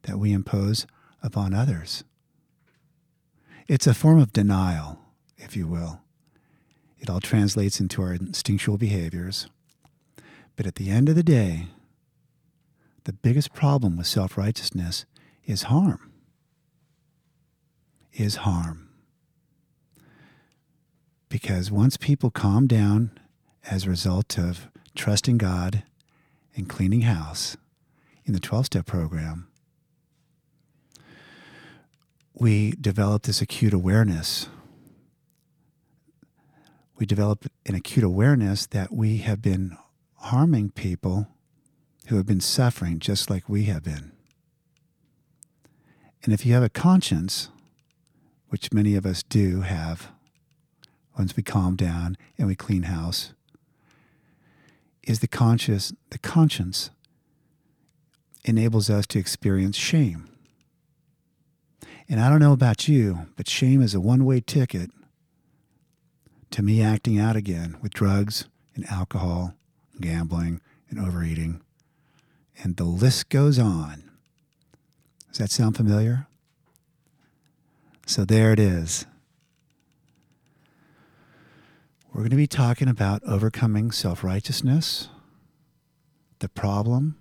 that 0.04 0.18
we 0.18 0.32
impose 0.32 0.88
upon 1.22 1.54
others. 1.54 2.04
It's 3.68 3.86
a 3.86 3.94
form 3.94 4.20
of 4.20 4.32
denial, 4.32 4.98
if 5.38 5.58
you 5.58 5.68
will. 5.68 6.00
It 7.00 7.10
all 7.10 7.20
translates 7.20 7.82
into 7.82 8.02
our 8.02 8.14
instinctual 8.14 8.78
behaviors. 8.78 9.48
But 10.56 10.66
at 10.66 10.76
the 10.76 10.90
end 10.90 11.10
of 11.10 11.16
the 11.16 11.24
day, 11.24 11.68
the 13.04 13.12
biggest 13.12 13.54
problem 13.54 13.98
with 13.98 14.08
self 14.08 14.38
righteousness 14.38 15.06
is 15.46 15.64
harm. 15.64 16.14
Is 18.14 18.38
harm. 18.38 18.90
Because 21.28 21.70
once 21.70 21.98
people 21.98 22.32
calm 22.32 22.68
down 22.68 23.12
as 23.70 23.86
a 23.86 23.90
result 23.90 24.38
of 24.38 24.70
trusting 24.96 25.38
God 25.38 25.84
and 26.56 26.70
cleaning 26.70 27.02
house 27.02 27.58
in 28.24 28.32
the 28.32 28.40
12 28.40 28.68
step 28.68 28.86
program, 28.86 29.50
we 32.40 32.72
develop 32.72 33.24
this 33.24 33.42
acute 33.42 33.74
awareness. 33.74 34.48
We 36.98 37.06
develop 37.06 37.46
an 37.66 37.76
acute 37.76 38.06
awareness 38.06 38.68
that 38.68 38.94
we 38.94 39.18
have 39.18 39.42
been 39.42 39.78
harming 40.16 40.72
people 40.72 41.28
who 42.08 42.18
have 42.18 42.26
been 42.26 42.42
suffering 42.42 43.00
just 43.00 43.30
like 43.30 43.50
we 43.50 43.64
have 43.66 43.84
been. 43.84 44.12
And 46.24 46.34
if 46.34 46.46
you 46.46 46.54
have 46.54 46.64
a 46.64 46.70
conscience, 46.70 47.50
which 48.50 48.72
many 48.72 48.96
of 48.96 49.06
us 49.06 49.24
do 49.24 49.62
have, 49.62 50.12
once 51.18 51.36
we 51.36 51.44
calm 51.44 51.76
down 51.76 52.18
and 52.38 52.48
we 52.48 52.56
clean 52.56 52.84
house, 52.84 53.34
is 55.04 55.20
the 55.20 55.28
conscious 55.28 55.94
the 56.10 56.18
conscience 56.18 56.92
enables 58.44 58.90
us 58.90 59.08
to 59.08 59.20
experience 59.20 59.76
shame. 59.76 60.30
And 62.10 62.20
I 62.20 62.30
don't 62.30 62.40
know 62.40 62.54
about 62.54 62.88
you, 62.88 63.28
but 63.36 63.50
shame 63.50 63.82
is 63.82 63.94
a 63.94 64.00
one-way 64.00 64.40
ticket 64.40 64.92
to 66.52 66.64
me 66.64 66.82
acting 66.82 67.20
out 67.20 67.36
again 67.36 67.78
with 67.82 67.94
drugs 67.94 68.46
and 68.76 68.86
alcohol, 68.90 69.54
and 69.94 70.02
gambling 70.02 70.62
and 70.90 71.00
overeating. 71.00 71.62
And 72.64 72.78
the 72.78 72.86
list 72.86 73.30
goes 73.30 73.60
on. 73.60 74.04
Does 75.30 75.40
that 75.40 75.52
sound 75.52 75.76
familiar? 75.76 76.28
So 78.06 78.24
there 78.24 78.54
it 78.54 78.60
is. 78.60 79.06
We're 82.14 82.22
going 82.22 82.30
to 82.32 82.38
be 82.38 82.48
talking 82.48 82.88
about 82.88 83.22
overcoming 83.26 83.92
self 83.92 84.24
righteousness, 84.24 85.10
the 86.40 86.50
problem, 86.50 87.18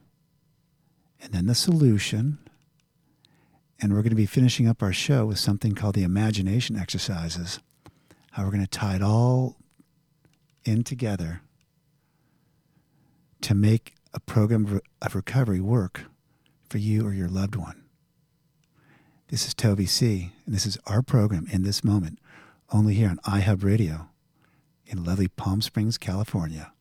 and 1.20 1.32
then 1.32 1.46
the 1.46 1.54
solution. 1.54 2.38
And 3.80 3.92
we're 3.92 4.02
going 4.02 4.10
to 4.10 4.16
be 4.16 4.26
finishing 4.26 4.66
up 4.66 4.82
our 4.82 4.92
show 4.92 5.26
with 5.26 5.38
something 5.38 5.74
called 5.74 5.94
the 5.94 6.02
imagination 6.02 6.76
exercises. 6.76 7.60
How 8.32 8.44
we're 8.44 8.50
going 8.50 8.62
to 8.62 8.66
tie 8.66 8.96
it 8.96 9.02
all 9.02 9.56
in 10.64 10.82
together 10.82 11.42
to 13.42 13.54
make 13.54 13.94
a 14.14 14.20
program 14.20 14.80
of 15.02 15.14
recovery 15.14 15.60
work 15.60 16.04
for 16.68 16.78
you 16.78 17.06
or 17.06 17.12
your 17.12 17.28
loved 17.28 17.54
one. 17.54 17.84
This 19.28 19.46
is 19.46 19.54
Toby 19.54 19.86
C., 19.86 20.32
and 20.46 20.54
this 20.54 20.66
is 20.66 20.78
our 20.86 21.02
program 21.02 21.46
in 21.50 21.62
this 21.62 21.84
moment, 21.84 22.18
only 22.72 22.94
here 22.94 23.10
on 23.10 23.18
iHub 23.18 23.62
Radio 23.62 24.08
in 24.86 25.04
lovely 25.04 25.28
Palm 25.28 25.60
Springs, 25.60 25.98
California. 25.98 26.72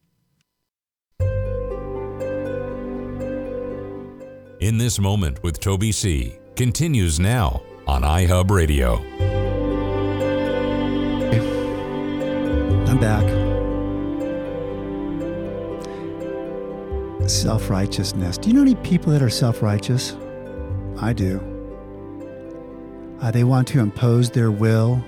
In 4.60 4.78
this 4.78 5.00
moment 5.00 5.44
with 5.44 5.60
Toby 5.60 5.92
C. 5.92 6.38
continues 6.56 7.20
now 7.20 7.62
on 7.88 8.02
iHub 8.02 8.50
Radio. 8.50 8.96
I'm 12.88 13.00
back. 13.00 13.26
Self 17.30 17.70
righteousness. 17.70 18.38
Do 18.38 18.50
you 18.50 18.56
know 18.56 18.62
any 18.62 18.76
people 18.76 19.12
that 19.12 19.22
are 19.22 19.30
self 19.30 19.62
righteous? 19.62 20.16
I 21.00 21.14
do. 21.14 21.42
Uh, 23.22 23.32
they 23.32 23.44
want 23.44 23.68
to 23.70 23.80
impose 23.80 24.30
their 24.30 24.52
will 24.52 25.04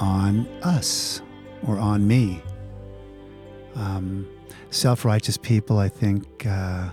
on 0.00 0.46
us 0.62 1.22
or 1.66 1.78
on 1.78 2.06
me. 2.06 2.42
Um, 3.74 4.28
Self 4.70 5.04
righteous 5.04 5.36
people, 5.36 5.78
I 5.78 5.88
think, 5.88 6.46
uh, 6.46 6.90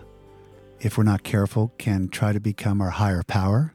if 0.80 0.98
we're 0.98 1.04
not 1.04 1.24
careful, 1.24 1.74
can 1.78 2.10
try 2.10 2.34
to 2.34 2.40
become 2.40 2.82
our 2.82 2.92
higher 2.92 3.24
power. 3.24 3.74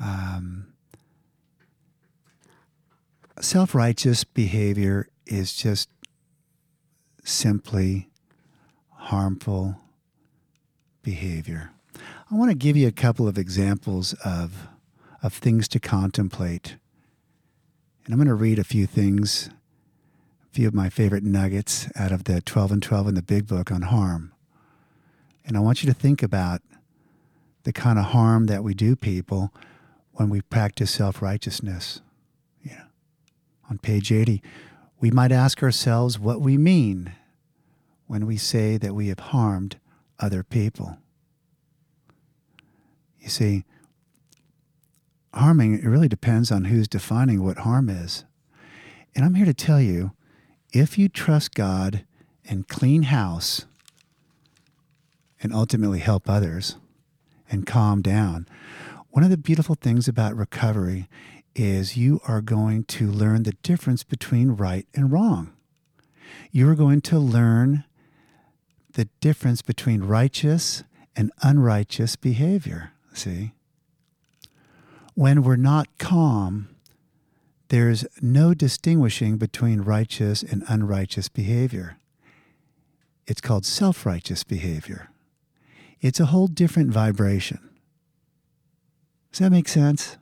Um, 0.00 0.72
Self 3.38 3.74
righteous 3.74 4.24
behavior 4.24 5.08
is 5.26 5.52
just 5.52 5.90
simply 7.22 8.08
harmful 8.92 9.76
behavior. 11.02 11.72
I 12.30 12.34
want 12.34 12.50
to 12.50 12.56
give 12.56 12.78
you 12.78 12.88
a 12.88 12.92
couple 12.92 13.28
of 13.28 13.36
examples 13.36 14.14
of, 14.24 14.68
of 15.22 15.34
things 15.34 15.68
to 15.68 15.80
contemplate 15.80 16.76
and 18.06 18.12
I'm 18.12 18.20
going 18.20 18.28
to 18.28 18.34
read 18.34 18.60
a 18.60 18.64
few 18.64 18.86
things, 18.86 19.50
a 20.44 20.54
few 20.54 20.68
of 20.68 20.74
my 20.74 20.88
favorite 20.88 21.24
nuggets 21.24 21.88
out 21.96 22.12
of 22.12 22.24
the 22.24 22.40
12 22.40 22.70
and 22.70 22.82
12 22.82 23.08
in 23.08 23.14
the 23.16 23.22
big 23.22 23.48
book 23.48 23.72
on 23.72 23.82
harm. 23.82 24.32
And 25.46 25.56
I 25.56 25.60
want 25.60 25.82
you 25.82 25.86
to 25.88 25.94
think 25.94 26.22
about 26.22 26.60
the 27.62 27.72
kind 27.72 27.98
of 27.98 28.06
harm 28.06 28.46
that 28.46 28.64
we 28.64 28.74
do 28.74 28.96
people 28.96 29.54
when 30.12 30.28
we 30.28 30.40
practice 30.40 30.90
self 30.90 31.22
righteousness. 31.22 32.00
Yeah. 32.62 32.84
On 33.70 33.78
page 33.78 34.10
80, 34.10 34.42
we 35.00 35.10
might 35.12 35.30
ask 35.32 35.62
ourselves 35.62 36.18
what 36.18 36.40
we 36.40 36.58
mean 36.58 37.12
when 38.06 38.26
we 38.26 38.36
say 38.36 38.76
that 38.76 38.94
we 38.94 39.08
have 39.08 39.20
harmed 39.20 39.78
other 40.18 40.42
people. 40.42 40.98
You 43.20 43.28
see, 43.28 43.64
harming, 45.34 45.78
it 45.78 45.84
really 45.84 46.08
depends 46.08 46.50
on 46.50 46.64
who's 46.64 46.88
defining 46.88 47.44
what 47.44 47.58
harm 47.58 47.88
is. 47.88 48.24
And 49.14 49.24
I'm 49.24 49.34
here 49.34 49.46
to 49.46 49.54
tell 49.54 49.80
you 49.80 50.12
if 50.72 50.98
you 50.98 51.08
trust 51.08 51.54
God 51.54 52.04
and 52.44 52.68
clean 52.68 53.04
house 53.04 53.66
and 55.42 55.52
ultimately 55.52 56.00
help 56.00 56.28
others 56.28 56.76
and 57.50 57.66
calm 57.66 58.02
down, 58.02 58.46
one 59.10 59.24
of 59.24 59.30
the 59.30 59.36
beautiful 59.36 59.74
things 59.74 60.08
about 60.08 60.36
recovery 60.36 61.08
is 61.54 61.96
you 61.96 62.20
are 62.26 62.40
going 62.40 62.84
to 62.84 63.10
learn 63.10 63.44
the 63.44 63.56
difference 63.62 64.02
between 64.02 64.50
right 64.50 64.86
and 64.94 65.10
wrong. 65.10 65.52
You 66.50 66.68
are 66.68 66.74
going 66.74 67.00
to 67.02 67.18
learn 67.18 67.84
the 68.92 69.08
difference 69.20 69.62
between 69.62 70.02
righteous 70.02 70.82
and 71.14 71.32
unrighteous 71.42 72.16
behavior. 72.16 72.92
See? 73.14 73.52
when 75.16 75.42
we're 75.42 75.56
not 75.56 75.88
calm, 75.98 76.68
there's 77.68 78.06
no 78.20 78.52
distinguishing 78.52 79.38
between 79.38 79.80
righteous 79.80 80.42
and 80.42 80.62
unrighteous 80.68 81.30
behavior. 81.30 81.96
It's 83.26 83.40
called 83.40 83.64
self 83.64 84.04
righteous 84.04 84.44
behavior. 84.44 85.08
It's 86.00 86.20
a 86.20 86.26
whole 86.26 86.46
different 86.46 86.90
vibration. 86.90 87.58
Does 89.32 89.40
that 89.40 89.50
make 89.50 89.68
sense? 89.68 90.16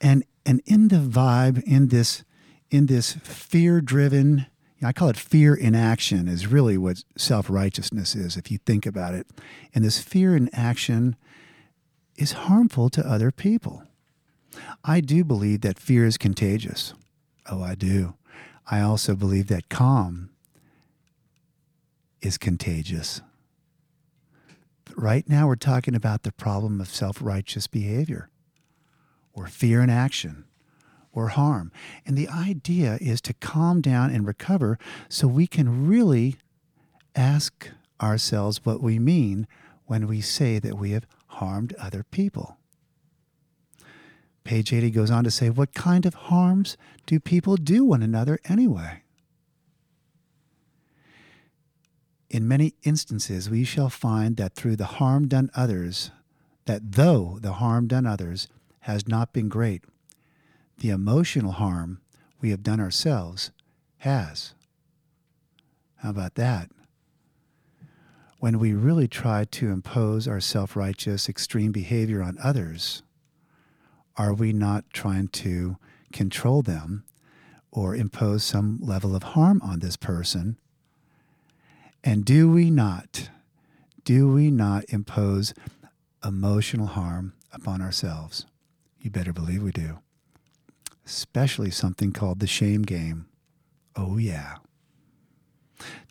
And, 0.00 0.24
and 0.44 0.60
in 0.66 0.88
the 0.88 0.96
vibe, 0.96 1.62
in 1.64 1.88
this, 1.88 2.24
in 2.70 2.86
this 2.86 3.14
fear 3.14 3.80
driven, 3.80 4.46
I 4.82 4.92
call 4.92 5.08
it 5.08 5.16
fear 5.16 5.54
in 5.54 5.74
action, 5.74 6.28
is 6.28 6.46
really 6.46 6.76
what 6.76 7.04
self 7.16 7.48
righteousness 7.48 8.14
is, 8.14 8.36
if 8.36 8.50
you 8.50 8.58
think 8.58 8.84
about 8.84 9.14
it. 9.14 9.26
And 9.74 9.84
this 9.84 9.98
fear 10.02 10.36
in 10.36 10.50
action 10.52 11.16
is 12.16 12.32
harmful 12.32 12.90
to 12.90 13.06
other 13.06 13.30
people. 13.30 13.82
I 14.84 15.00
do 15.00 15.24
believe 15.24 15.62
that 15.62 15.78
fear 15.78 16.04
is 16.04 16.18
contagious. 16.18 16.94
Oh, 17.50 17.62
I 17.62 17.74
do. 17.74 18.14
I 18.70 18.80
also 18.80 19.14
believe 19.14 19.48
that 19.48 19.68
calm 19.68 20.30
is 22.20 22.38
contagious. 22.38 23.20
Right 24.96 25.28
now, 25.28 25.46
we're 25.48 25.56
talking 25.56 25.94
about 25.94 26.22
the 26.22 26.32
problem 26.32 26.80
of 26.80 26.88
self 26.88 27.20
righteous 27.20 27.66
behavior 27.66 28.30
or 29.34 29.46
fear 29.46 29.82
in 29.82 29.90
action, 29.90 30.44
or 31.12 31.28
harm. 31.28 31.72
And 32.06 32.16
the 32.16 32.28
idea 32.28 32.98
is 33.00 33.20
to 33.22 33.34
calm 33.34 33.80
down 33.80 34.10
and 34.10 34.26
recover 34.26 34.78
so 35.08 35.26
we 35.26 35.46
can 35.46 35.86
really 35.86 36.36
ask 37.14 37.70
ourselves 38.00 38.64
what 38.64 38.82
we 38.82 38.98
mean 38.98 39.46
when 39.86 40.06
we 40.06 40.20
say 40.20 40.58
that 40.58 40.78
we 40.78 40.90
have 40.90 41.06
harmed 41.26 41.74
other 41.74 42.04
people. 42.04 42.58
Page 44.42 44.72
80 44.72 44.90
goes 44.90 45.10
on 45.10 45.24
to 45.24 45.30
say, 45.30 45.50
What 45.50 45.72
kind 45.72 46.04
of 46.04 46.14
harms 46.14 46.76
do 47.06 47.18
people 47.18 47.56
do 47.56 47.84
one 47.84 48.02
another 48.02 48.38
anyway? 48.44 49.03
In 52.34 52.48
many 52.48 52.74
instances, 52.82 53.48
we 53.48 53.62
shall 53.62 53.88
find 53.88 54.36
that 54.38 54.56
through 54.56 54.74
the 54.74 54.98
harm 54.98 55.28
done 55.28 55.52
others, 55.54 56.10
that 56.64 56.90
though 56.90 57.38
the 57.40 57.52
harm 57.52 57.86
done 57.86 58.06
others 58.06 58.48
has 58.80 59.06
not 59.06 59.32
been 59.32 59.48
great, 59.48 59.84
the 60.78 60.90
emotional 60.90 61.52
harm 61.52 62.00
we 62.40 62.50
have 62.50 62.64
done 62.64 62.80
ourselves 62.80 63.52
has. 63.98 64.52
How 65.98 66.10
about 66.10 66.34
that? 66.34 66.72
When 68.40 68.58
we 68.58 68.72
really 68.72 69.06
try 69.06 69.44
to 69.44 69.70
impose 69.70 70.26
our 70.26 70.40
self 70.40 70.74
righteous, 70.74 71.28
extreme 71.28 71.70
behavior 71.70 72.20
on 72.20 72.36
others, 72.42 73.04
are 74.16 74.34
we 74.34 74.52
not 74.52 74.90
trying 74.92 75.28
to 75.28 75.76
control 76.12 76.62
them 76.62 77.04
or 77.70 77.94
impose 77.94 78.42
some 78.42 78.80
level 78.82 79.14
of 79.14 79.22
harm 79.22 79.62
on 79.62 79.78
this 79.78 79.96
person? 79.96 80.58
And 82.04 82.24
do 82.24 82.50
we 82.50 82.70
not, 82.70 83.30
do 84.04 84.30
we 84.30 84.50
not 84.50 84.84
impose 84.88 85.54
emotional 86.24 86.86
harm 86.86 87.32
upon 87.52 87.80
ourselves? 87.80 88.46
You 89.00 89.10
better 89.10 89.32
believe 89.32 89.62
we 89.62 89.72
do. 89.72 89.98
Especially 91.06 91.70
something 91.70 92.12
called 92.12 92.40
the 92.40 92.46
shame 92.46 92.82
game. 92.82 93.26
Oh, 93.96 94.18
yeah. 94.18 94.56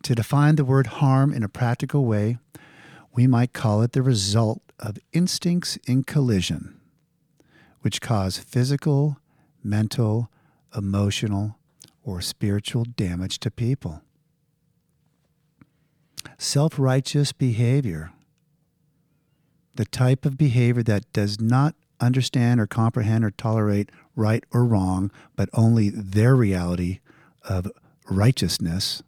To 0.04 0.16
define 0.16 0.56
the 0.56 0.66
word 0.66 0.88
harm 0.88 1.34
in 1.34 1.44
a 1.44 1.50
practical 1.50 2.06
way, 2.06 2.38
we 3.14 3.28
might 3.28 3.54
call 3.54 3.82
it 3.84 3.94
the 3.94 4.02
result 4.02 4.62
of 4.80 4.98
instincts 5.14 5.78
in 5.88 6.04
collision 6.04 6.80
which 7.84 8.02
cause 8.02 8.38
physical, 8.38 9.18
mental, 9.62 10.32
emotional, 10.76 11.58
or 12.04 12.22
spiritual 12.22 12.86
damage 12.86 13.40
to 13.40 13.52
people. 13.52 14.02
Self 16.38 16.78
righteous 16.78 17.32
behavior, 17.32 18.12
the 19.76 19.86
type 19.86 20.26
of 20.26 20.38
behavior 20.38 20.84
that 20.84 21.12
does 21.14 21.40
not 21.40 21.76
understand 22.00 22.60
or 22.60 22.68
comprehend 22.68 23.24
or 23.24 23.32
tolerate 23.32 23.90
right 24.16 24.44
or 24.52 24.66
wrong, 24.66 25.12
but 25.36 25.50
only 25.54 25.90
their 25.90 26.36
reality 26.36 27.00
of 27.48 27.72
righteousness. 28.10 29.02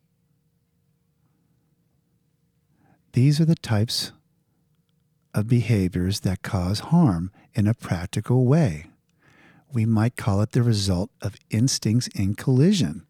These 3.14 3.40
are 3.40 3.46
the 3.46 3.56
types 3.56 4.12
of 5.34 5.48
behaviors 5.48 6.22
that 6.22 6.42
cause 6.42 6.80
harm 6.80 7.32
in 7.54 7.68
a 7.68 7.74
practical 7.74 8.46
way. 8.46 8.88
We 9.72 9.86
might 9.86 10.16
call 10.16 10.42
it 10.42 10.52
the 10.52 10.64
result 10.64 11.12
of 11.22 11.36
instincts 11.50 12.08
in 12.16 12.36
collision, 12.36 13.06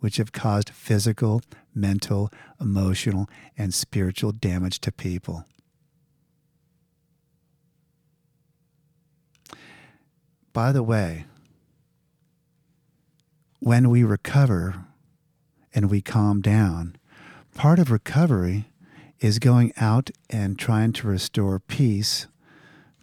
which 0.00 0.16
have 0.16 0.32
caused 0.32 0.70
physical, 0.70 1.42
mental, 1.74 2.30
emotional, 2.60 3.28
and 3.56 3.72
spiritual 3.72 4.32
damage 4.32 4.80
to 4.80 4.90
people. 4.90 5.44
By 10.52 10.72
the 10.72 10.82
way, 10.82 11.26
when 13.60 13.88
we 13.88 14.02
recover 14.02 14.86
and 15.72 15.90
we 15.90 16.00
calm 16.00 16.40
down, 16.40 16.96
part 17.54 17.78
of 17.78 17.90
recovery 17.90 18.66
is 19.20 19.38
going 19.38 19.72
out 19.76 20.10
and 20.28 20.58
trying 20.58 20.92
to 20.94 21.06
restore 21.06 21.60
peace 21.60 22.26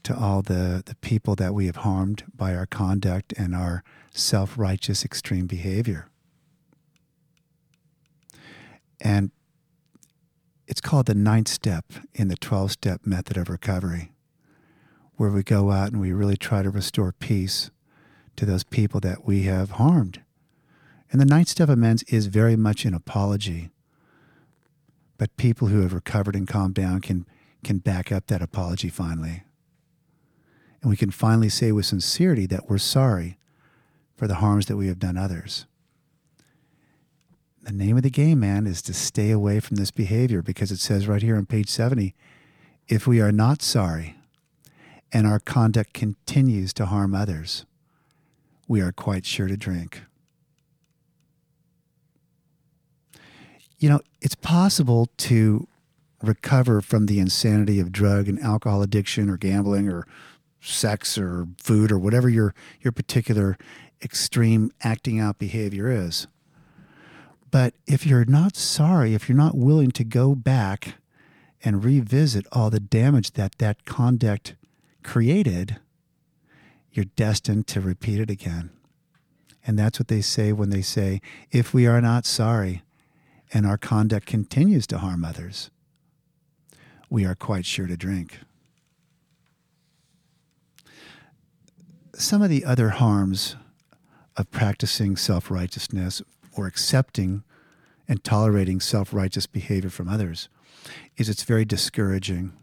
to 0.03 0.17
all 0.17 0.41
the, 0.41 0.83
the 0.85 0.95
people 0.95 1.35
that 1.35 1.53
we 1.53 1.67
have 1.67 1.77
harmed 1.77 2.23
by 2.35 2.55
our 2.55 2.65
conduct 2.65 3.33
and 3.37 3.55
our 3.55 3.83
self 4.11 4.57
righteous 4.57 5.05
extreme 5.05 5.45
behavior. 5.47 6.09
And 8.99 9.31
it's 10.67 10.81
called 10.81 11.05
the 11.05 11.15
ninth 11.15 11.47
step 11.47 11.85
in 12.13 12.27
the 12.27 12.35
12 12.35 12.71
step 12.71 13.01
method 13.05 13.37
of 13.37 13.49
recovery, 13.49 14.11
where 15.15 15.29
we 15.29 15.43
go 15.43 15.71
out 15.71 15.91
and 15.91 16.01
we 16.01 16.11
really 16.11 16.37
try 16.37 16.61
to 16.61 16.69
restore 16.69 17.11
peace 17.11 17.71
to 18.35 18.45
those 18.45 18.63
people 18.63 18.99
that 18.99 19.25
we 19.25 19.43
have 19.43 19.71
harmed. 19.71 20.21
And 21.11 21.21
the 21.21 21.25
ninth 21.25 21.47
step 21.47 21.69
amends 21.69 22.03
is 22.03 22.27
very 22.27 22.55
much 22.55 22.85
an 22.85 22.93
apology 22.93 23.71
but 25.17 25.35
people 25.37 25.67
who 25.67 25.81
have 25.81 25.93
recovered 25.93 26.35
and 26.35 26.47
calmed 26.47 26.75
down 26.75 27.01
can, 27.01 27.25
can 27.63 27.79
back 27.79 28.11
up 28.11 28.27
that 28.27 28.41
apology 28.41 28.89
finally. 28.89 29.43
And 30.81 30.89
we 30.89 30.97
can 30.97 31.11
finally 31.11 31.49
say 31.49 31.71
with 31.71 31.85
sincerity 31.85 32.45
that 32.47 32.69
we're 32.69 32.77
sorry 32.77 33.37
for 34.15 34.27
the 34.27 34.35
harms 34.35 34.67
that 34.67 34.77
we 34.77 34.87
have 34.87 34.99
done 34.99 35.17
others. 35.17 35.65
The 37.67 37.73
name 37.73 37.97
of 37.97 38.03
the 38.03 38.09
game, 38.09 38.39
man, 38.39 38.65
is 38.65 38.81
to 38.83 38.93
stay 38.93 39.29
away 39.29 39.59
from 39.59 39.75
this 39.75 39.91
behavior 39.91 40.41
because 40.41 40.71
it 40.71 40.79
says 40.79 41.07
right 41.07 41.21
here 41.21 41.35
on 41.35 41.45
page 41.45 41.69
70 41.69 42.15
if 42.87 43.05
we 43.05 43.19
are 43.19 43.33
not 43.33 43.61
sorry 43.61 44.15
and 45.11 45.27
our 45.27 45.39
conduct 45.39 45.93
continues 45.93 46.73
to 46.73 46.85
harm 46.85 47.13
others, 47.13 47.65
we 48.67 48.79
are 48.79 48.93
quite 48.93 49.25
sure 49.25 49.47
to 49.47 49.57
drink. 49.57 50.01
you 53.79 53.89
know, 53.89 54.01
it's 54.21 54.35
possible 54.35 55.09
to 55.17 55.67
recover 56.21 56.81
from 56.81 57.05
the 57.05 57.19
insanity 57.19 57.79
of 57.79 57.91
drug 57.91 58.27
and 58.27 58.39
alcohol 58.39 58.81
addiction 58.81 59.29
or 59.29 59.37
gambling 59.37 59.87
or 59.87 60.07
sex 60.59 61.17
or 61.17 61.47
food 61.59 61.91
or 61.91 61.99
whatever 61.99 62.27
your 62.27 62.55
your 62.81 62.91
particular 62.91 63.57
extreme 64.01 64.71
acting 64.83 65.19
out 65.19 65.37
behavior 65.37 65.91
is. 65.91 66.27
But 67.49 67.73
if 67.85 68.05
you're 68.05 68.25
not 68.25 68.55
sorry, 68.55 69.13
if 69.13 69.29
you're 69.29 69.37
not 69.37 69.57
willing 69.57 69.91
to 69.91 70.03
go 70.03 70.35
back 70.35 70.95
and 71.63 71.83
revisit 71.83 72.45
all 72.51 72.69
the 72.69 72.79
damage 72.79 73.31
that 73.31 73.57
that 73.57 73.85
conduct 73.85 74.55
created, 75.03 75.77
you're 76.91 77.05
destined 77.15 77.67
to 77.67 77.81
repeat 77.81 78.19
it 78.19 78.29
again. 78.29 78.71
And 79.65 79.77
that's 79.77 79.99
what 79.99 80.07
they 80.07 80.21
say 80.21 80.51
when 80.51 80.69
they 80.69 80.81
say, 80.81 81.21
if 81.51 81.73
we 81.73 81.87
are 81.87 82.01
not 82.01 82.25
sorry, 82.25 82.83
and 83.53 83.65
our 83.65 83.77
conduct 83.77 84.25
continues 84.25 84.87
to 84.87 84.97
harm 84.97 85.23
others, 85.23 85.69
we 87.09 87.25
are 87.25 87.35
quite 87.35 87.65
sure 87.65 87.87
to 87.87 87.95
drink. 87.95 88.39
Some 92.13 92.41
of 92.41 92.49
the 92.49 92.65
other 92.65 92.89
harms 92.89 93.55
of 94.35 94.49
practicing 94.51 95.15
self 95.15 95.49
righteousness 95.51 96.21
or 96.57 96.67
accepting 96.67 97.43
and 98.07 98.23
tolerating 98.23 98.79
self 98.79 99.13
righteous 99.13 99.45
behavior 99.45 99.89
from 99.89 100.07
others 100.07 100.49
is 101.17 101.29
it's 101.29 101.43
very 101.43 101.65
discouraging. 101.65 102.53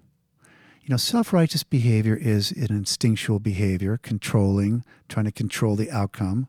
You 0.83 0.91
know, 0.91 0.97
self 0.97 1.33
righteous 1.33 1.63
behavior 1.63 2.17
is 2.17 2.51
an 2.53 2.71
instinctual 2.71 3.39
behavior, 3.39 3.99
controlling, 4.03 4.85
trying 5.09 5.27
to 5.27 5.33
control 5.33 5.77
the 5.77 5.91
outcome 5.91 6.49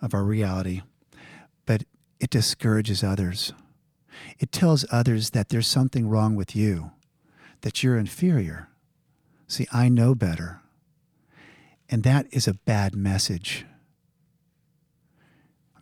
of 0.00 0.14
our 0.14 0.24
reality. 0.24 0.82
But 1.64 1.84
it 2.20 2.30
discourages 2.30 3.02
others. 3.02 3.52
It 4.38 4.52
tells 4.52 4.84
others 4.90 5.30
that 5.30 5.50
there's 5.50 5.66
something 5.66 6.08
wrong 6.08 6.36
with 6.36 6.56
you, 6.56 6.92
that 7.60 7.82
you're 7.82 7.98
inferior. 7.98 8.68
See, 9.46 9.66
I 9.72 9.88
know 9.88 10.14
better. 10.14 10.60
And 11.88 12.02
that 12.02 12.26
is 12.32 12.48
a 12.48 12.54
bad 12.54 12.94
message. 12.94 13.64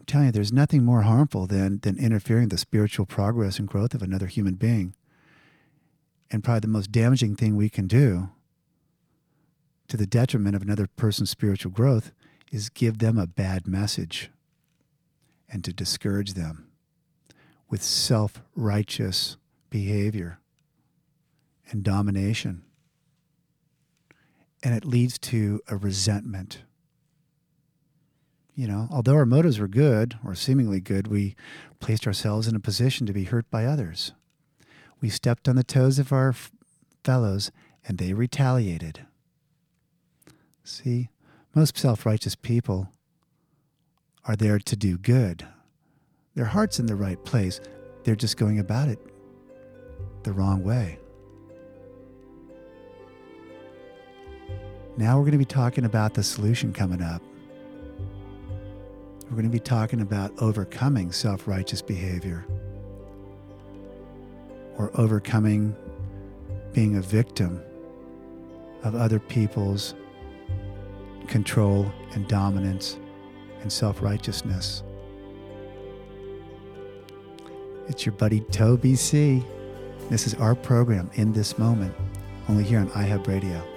I'm 0.05 0.07
telling 0.07 0.27
you, 0.27 0.33
there's 0.33 0.53
nothing 0.53 0.85
more 0.85 1.01
harmful 1.01 1.47
than, 1.47 1.79
than 1.79 1.97
interfering 1.97 2.51
the 2.51 2.59
spiritual 2.59 3.07
progress 3.07 3.59
and 3.59 3.67
growth 3.67 3.95
of 3.95 4.03
another 4.03 4.27
human 4.27 4.53
being. 4.53 4.95
And 6.31 6.45
probably 6.45 6.61
the 6.61 6.69
most 6.69 6.93
damaging 6.93 7.37
thing 7.37 7.57
we 7.57 7.71
can 7.71 7.87
do 7.87 8.29
to 9.89 9.97
the 9.97 10.07
detriment 10.07 10.57
of 10.57 10.61
another 10.61 10.89
person's 10.89 11.31
spiritual 11.31 11.73
growth 11.73 12.13
is 12.53 12.69
give 12.69 12.99
them 12.99 13.17
a 13.17 13.27
bad 13.27 13.67
message 13.67 14.31
and 15.49 15.65
to 15.65 15.73
discourage 15.73 16.35
them 16.35 16.67
with 17.71 17.83
self 17.83 18.43
righteous 18.55 19.39
behavior 19.71 20.39
and 21.71 21.83
domination. 21.83 22.63
And 24.63 24.75
it 24.75 24.85
leads 24.85 25.19
to 25.21 25.63
a 25.67 25.79
resentment. 25.79 26.59
You 28.55 28.69
know, 28.69 28.89
although 28.91 29.15
our 29.17 29.27
motives 29.27 29.59
were 29.59 29.67
good 29.67 30.17
or 30.25 30.35
seemingly 30.35 30.81
good, 30.81 31.09
we 31.09 31.35
placed 31.81 32.07
ourselves 32.07 32.47
in 32.47 32.55
a 32.55 32.61
position 32.61 33.07
to 33.07 33.13
be 33.13 33.25
hurt 33.25 33.51
by 33.51 33.65
others. 33.65 34.13
We 35.01 35.09
stepped 35.09 35.49
on 35.49 35.57
the 35.57 35.65
toes 35.65 35.99
of 35.99 36.13
our 36.13 36.31
f- 36.31 36.53
fellows 37.03 37.51
and 37.87 37.99
they 37.99 38.13
retaliated. 38.13 39.07
See, 40.63 41.09
most 41.55 41.77
self 41.77 42.07
righteous 42.07 42.37
people 42.37 42.89
are 44.25 44.37
there 44.37 44.59
to 44.59 44.77
do 44.77 44.99
good. 44.99 45.47
Their 46.35 46.47
heart's 46.47 46.79
in 46.79 46.87
the 46.87 46.97
right 46.97 47.23
place. 47.25 47.61
They're 48.05 48.17
just 48.17 48.37
going 48.37 48.59
about 48.59 48.89
it 48.89 48.99
the 50.23 50.33
wrong 50.33 50.63
way. 50.63 50.99
Now 54.97 55.17
we're 55.19 55.25
going 55.25 55.33
to 55.33 55.39
be 55.39 55.45
talking 55.45 55.85
about 55.85 56.15
the 56.15 56.23
solution 56.23 56.73
coming 56.73 57.03
up. 57.03 57.21
We're 59.35 59.43
going 59.43 59.51
to 59.51 59.59
be 59.59 59.59
talking 59.59 60.01
about 60.01 60.31
overcoming 60.41 61.11
self 61.11 61.49
righteous 61.49 61.83
behavior 61.83 62.47
or 64.79 64.93
overcoming 64.95 65.75
being 66.73 66.99
a 66.99 67.01
victim 67.01 67.61
of 68.85 68.95
other 68.95 69.19
people's 69.19 69.97
control 71.27 71.91
and 72.13 72.29
dominance 72.29 72.97
and 73.63 73.73
self 73.73 74.01
righteousness. 74.03 74.85
It's 77.89 78.07
your 78.07 78.15
buddy 78.15 78.39
Toby 78.53 78.95
C. 78.95 79.43
This 80.11 80.29
is 80.29 80.35
our 80.35 80.55
program 80.55 81.11
in 81.15 81.33
this 81.33 81.59
moment, 81.59 81.93
only 82.49 82.63
here 82.63 82.79
on 82.79 82.89
iHub 82.91 83.27
Radio. 83.27 83.74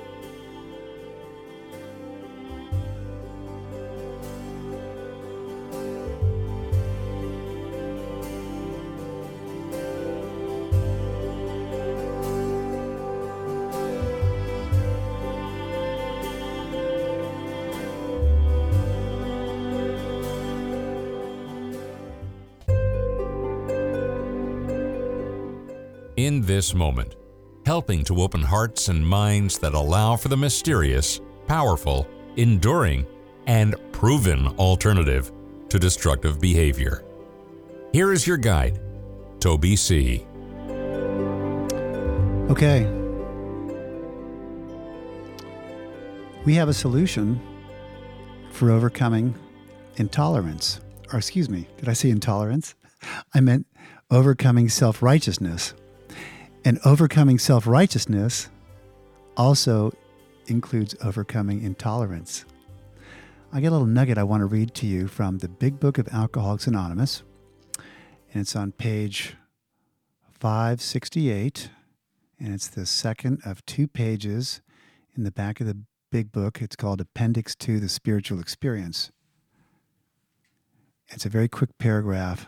In 26.28 26.42
this 26.42 26.74
moment, 26.74 27.16
helping 27.66 28.04
to 28.04 28.22
open 28.22 28.42
hearts 28.42 28.90
and 28.90 29.08
minds 29.08 29.58
that 29.60 29.74
allow 29.74 30.18
for 30.18 30.28
the 30.28 30.36
mysterious, 30.36 31.22
powerful, 31.48 32.06
enduring, 32.36 33.08
and 33.46 33.78
proven 33.94 34.48
alternative 34.60 35.32
to 35.70 35.80
destructive 35.80 36.42
behavior. 36.42 37.06
Here 37.94 38.12
is 38.12 38.28
your 38.28 38.36
guide, 38.36 38.78
Toby 39.40 39.78
C. 39.78 40.26
Okay. 42.50 42.86
We 46.44 46.56
have 46.56 46.68
a 46.68 46.74
solution 46.74 47.40
for 48.52 48.70
overcoming 48.70 49.34
intolerance. 49.96 50.82
Or, 51.14 51.20
excuse 51.20 51.50
me, 51.50 51.70
did 51.78 51.88
I 51.88 51.94
say 51.94 52.10
intolerance? 52.10 52.76
I 53.34 53.40
meant 53.40 53.66
overcoming 54.12 54.68
self 54.68 55.02
righteousness. 55.02 55.74
And 56.66 56.80
overcoming 56.86 57.40
self 57.40 57.66
righteousness 57.68 58.50
also 59.36 59.94
includes 60.48 60.96
overcoming 61.04 61.62
intolerance. 61.62 62.46
I 63.52 63.62
get 63.62 63.68
a 63.68 63.72
little 63.72 63.88
nugget 63.88 64.18
I 64.18 64.24
want 64.24 64.42
to 64.42 64.46
read 64.46 64.74
to 64.76 64.86
you 64.86 65.08
from 65.08 65.38
the 65.38 65.48
Big 65.48 65.80
Book 65.80 65.98
of 65.98 66.08
Alcoholics 66.10 66.68
Anonymous, 66.68 67.24
and 68.34 68.42
it's 68.42 68.56
on 68.56 68.74
page 68.74 69.36
568, 70.40 71.70
and 72.40 72.54
it's 72.54 72.68
the 72.68 72.86
second 72.86 73.42
of 73.46 73.66
two 73.66 73.88
pages 73.88 74.62
in 75.16 75.24
the 75.24 75.32
back 75.32 75.62
of 75.62 75.68
the 75.68 75.78
Big 76.12 76.32
Book. 76.32 76.62
It's 76.62 76.76
called 76.76 77.00
Appendix 77.00 77.56
to 77.56 77.80
the 77.80 77.90
Spiritual 77.90 78.40
Experience. 78.40 79.12
It's 81.10 81.26
a 81.26 81.30
very 81.30 81.48
quick 81.48 81.78
paragraph, 81.78 82.48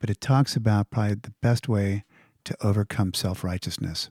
but 0.00 0.10
it 0.10 0.20
talks 0.20 0.56
about 0.56 0.90
probably 0.90 1.14
the 1.14 1.34
best 1.40 1.68
way 1.68 2.04
to 2.48 2.66
overcome 2.66 3.12
self 3.12 3.44
righteousness. 3.44 4.08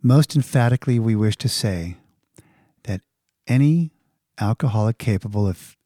Most 0.00 0.36
emphatically, 0.36 1.00
we 1.00 1.16
wish 1.16 1.36
to 1.38 1.48
say 1.48 1.96
that 2.84 3.00
any 3.48 3.90
alcoholic 4.40 4.98
capable 4.98 5.48
of 5.48 5.76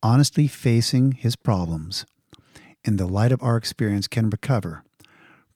honestly 0.00 0.46
facing 0.46 1.10
his 1.12 1.34
problems 1.34 2.06
in 2.84 2.98
the 2.98 3.06
light 3.06 3.32
of 3.32 3.42
our 3.42 3.56
experience 3.56 4.06
can 4.06 4.30
recover, 4.30 4.84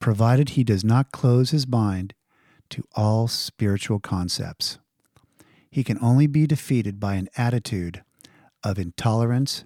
provided 0.00 0.50
he 0.50 0.64
does 0.64 0.82
not 0.82 1.12
close 1.12 1.50
his 1.50 1.68
mind 1.68 2.12
to 2.70 2.82
all 2.96 3.28
spiritual 3.28 4.00
concepts. 4.00 4.78
He 5.70 5.84
can 5.84 5.98
only 6.02 6.26
be 6.26 6.48
defeated 6.48 6.98
by 6.98 7.14
an 7.14 7.28
attitude 7.36 8.02
of 8.64 8.80
intolerance 8.80 9.64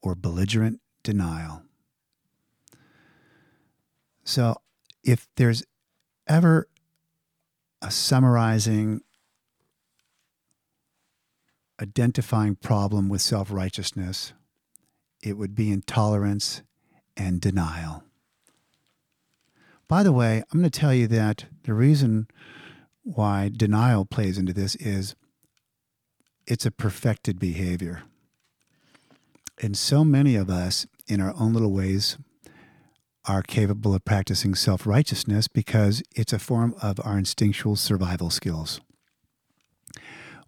or 0.00 0.14
belligerent 0.14 0.80
denial. 1.02 1.62
So, 4.22 4.56
if 5.04 5.28
there's 5.36 5.64
ever 6.26 6.68
a 7.80 7.90
summarizing, 7.90 9.00
identifying 11.80 12.56
problem 12.56 13.08
with 13.08 13.20
self 13.20 13.50
righteousness, 13.50 14.32
it 15.22 15.36
would 15.36 15.54
be 15.54 15.70
intolerance 15.70 16.62
and 17.16 17.40
denial. 17.40 18.04
By 19.88 20.02
the 20.02 20.12
way, 20.12 20.42
I'm 20.50 20.60
going 20.60 20.70
to 20.70 20.80
tell 20.80 20.94
you 20.94 21.06
that 21.08 21.46
the 21.64 21.74
reason 21.74 22.26
why 23.02 23.50
denial 23.54 24.04
plays 24.04 24.38
into 24.38 24.52
this 24.52 24.74
is 24.76 25.14
it's 26.46 26.64
a 26.64 26.70
perfected 26.70 27.38
behavior. 27.38 28.02
And 29.60 29.76
so 29.76 30.04
many 30.04 30.34
of 30.34 30.48
us, 30.48 30.86
in 31.06 31.20
our 31.20 31.34
own 31.38 31.52
little 31.52 31.72
ways, 31.72 32.16
are 33.24 33.42
capable 33.42 33.94
of 33.94 34.04
practicing 34.04 34.54
self 34.54 34.86
righteousness 34.86 35.48
because 35.48 36.02
it's 36.14 36.32
a 36.32 36.38
form 36.38 36.74
of 36.82 37.00
our 37.04 37.18
instinctual 37.18 37.76
survival 37.76 38.30
skills. 38.30 38.80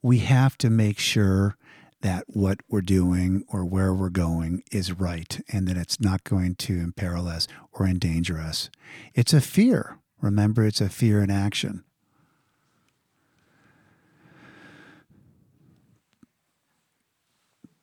We 0.02 0.18
have 0.18 0.58
to 0.58 0.70
make 0.70 0.98
sure 0.98 1.56
that 2.02 2.24
what 2.26 2.58
we're 2.68 2.82
doing 2.82 3.44
or 3.48 3.64
where 3.64 3.94
we're 3.94 4.10
going 4.10 4.62
is 4.70 4.92
right 4.92 5.40
and 5.50 5.66
that 5.66 5.78
it's 5.78 6.00
not 6.00 6.22
going 6.24 6.54
to 6.56 6.78
imperil 6.78 7.26
us 7.26 7.48
or 7.72 7.86
endanger 7.86 8.38
us. 8.38 8.68
It's 9.14 9.32
a 9.32 9.40
fear. 9.40 9.98
Remember, 10.20 10.64
it's 10.64 10.82
a 10.82 10.90
fear 10.90 11.22
in 11.22 11.30
action. 11.30 11.82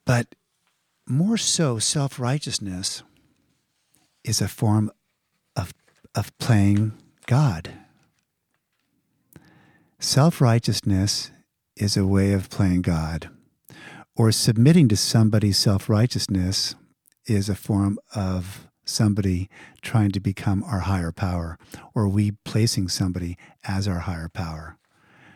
But 0.05 0.35
more 1.07 1.37
so, 1.37 1.79
self 1.79 2.19
righteousness 2.19 3.01
is 4.23 4.41
a 4.41 4.47
form 4.47 4.91
of, 5.55 5.73
of 6.15 6.37
playing 6.37 6.93
God. 7.25 7.71
Self 9.99 10.41
righteousness 10.41 11.31
is 11.75 11.95
a 11.95 12.07
way 12.07 12.33
of 12.33 12.49
playing 12.49 12.81
God, 12.81 13.29
or 14.15 14.31
submitting 14.31 14.87
to 14.89 14.97
somebody's 14.97 15.57
self 15.57 15.89
righteousness 15.89 16.75
is 17.25 17.49
a 17.49 17.55
form 17.55 17.99
of 18.15 18.67
somebody 18.83 19.49
trying 19.81 20.11
to 20.11 20.19
become 20.19 20.63
our 20.63 20.81
higher 20.81 21.11
power, 21.11 21.57
or 21.93 22.07
we 22.07 22.31
placing 22.43 22.87
somebody 22.87 23.37
as 23.63 23.87
our 23.87 23.99
higher 23.99 24.29
power. 24.29 24.77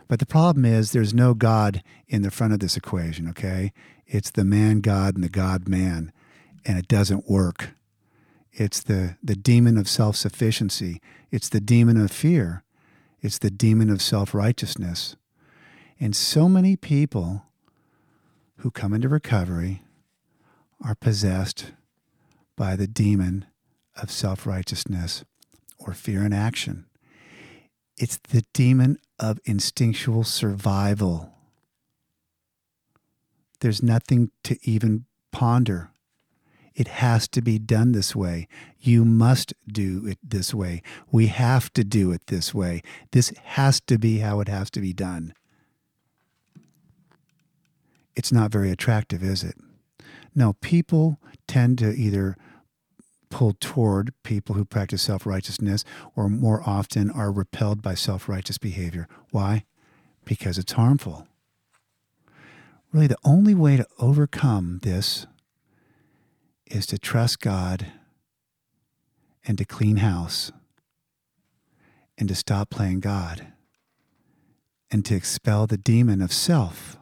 But 0.08 0.20
the 0.20 0.26
problem 0.26 0.66
is 0.66 0.92
there's 0.92 1.14
no 1.14 1.34
God 1.34 1.82
in 2.08 2.22
the 2.22 2.32
front 2.32 2.54
of 2.54 2.60
this 2.60 2.78
equation, 2.78 3.28
okay? 3.30 3.72
It's 4.06 4.32
the 4.32 4.46
man 4.46 4.82
God 4.82 5.16
and 5.16 5.24
the 5.24 5.30
God 5.30 5.68
man, 5.68 6.12
and 6.66 6.78
it 6.78 6.88
doesn't 6.88 7.30
work. 7.30 7.75
It's 8.58 8.82
the, 8.82 9.18
the 9.22 9.36
demon 9.36 9.78
of 9.78 9.90
self 9.90 10.16
sufficiency. 10.16 11.02
It's 11.30 11.50
the 11.50 11.60
demon 11.60 11.98
of 11.98 12.10
fear. 12.10 12.64
It's 13.22 13.38
the 13.38 13.52
demon 13.52 13.90
of 13.90 14.02
self 14.02 14.34
righteousness. 14.34 15.18
And 16.00 16.16
so 16.16 16.48
many 16.48 16.78
people 16.78 17.44
who 18.58 18.72
come 18.72 18.94
into 18.94 19.10
recovery 19.10 19.84
are 20.84 20.96
possessed 20.96 21.74
by 22.56 22.78
the 22.78 22.88
demon 22.88 23.46
of 24.02 24.10
self 24.10 24.48
righteousness 24.48 25.26
or 25.78 25.94
fear 25.94 26.24
in 26.24 26.32
action. 26.32 26.86
It's 27.98 28.18
the 28.18 28.46
demon 28.54 29.00
of 29.20 29.40
instinctual 29.44 30.24
survival. 30.24 31.32
There's 33.60 33.84
nothing 33.84 34.32
to 34.44 34.58
even 34.64 35.06
ponder 35.32 35.92
it 36.76 36.88
has 36.90 37.28
to 37.30 37.42
be 37.42 37.58
done 37.58 37.94
this 37.94 38.16
way. 38.16 38.48
You 38.80 39.06
must 39.06 39.54
do 39.68 40.06
it 40.06 40.20
this 40.22 40.54
way. 40.54 40.82
We 41.10 41.28
have 41.28 41.72
to 41.74 41.84
do 41.84 42.12
it 42.12 42.28
this 42.28 42.54
way. 42.54 42.82
This 43.12 43.34
has 43.44 43.80
to 43.82 43.98
be 43.98 44.20
how 44.20 44.42
it 44.42 44.50
has 44.50 44.70
to 44.72 44.82
be 44.82 44.94
done. 44.94 45.34
It's 48.16 48.32
not 48.32 48.52
very 48.52 48.72
attractive, 48.72 49.24
is 49.24 49.44
it? 49.44 49.56
No, 50.34 50.54
people 50.54 51.20
tend 51.48 51.80
to 51.80 51.92
either 51.92 52.38
pull 53.30 53.54
toward 53.60 54.14
people 54.24 54.56
who 54.56 54.66
practice 54.66 55.02
self 55.02 55.26
righteousness 55.26 55.84
or 56.16 56.30
more 56.30 56.62
often 56.66 57.10
are 57.10 57.32
repelled 57.32 57.82
by 57.82 57.96
self 57.96 58.28
righteous 58.28 58.58
behavior. 58.58 59.08
Why? 59.32 59.66
Because 60.26 60.58
it's 60.58 60.74
harmful. 60.74 61.28
Really, 62.92 63.08
the 63.08 63.18
only 63.24 63.54
way 63.54 63.78
to 63.78 63.88
overcome 64.00 64.80
this 64.84 65.28
is 66.68 66.86
to 66.88 66.98
trust 66.98 67.40
God 67.40 67.88
and 69.46 69.58
to 69.58 69.66
clean 69.66 69.98
house 69.98 70.52
and 72.18 72.28
to 72.30 72.36
stop 72.36 72.70
playing 72.70 73.00
God 73.00 73.48
and 74.90 75.06
to 75.06 75.16
expel 75.16 75.68
the 75.68 75.78
demon 75.78 76.22
of 76.22 76.32
self. 76.32 76.98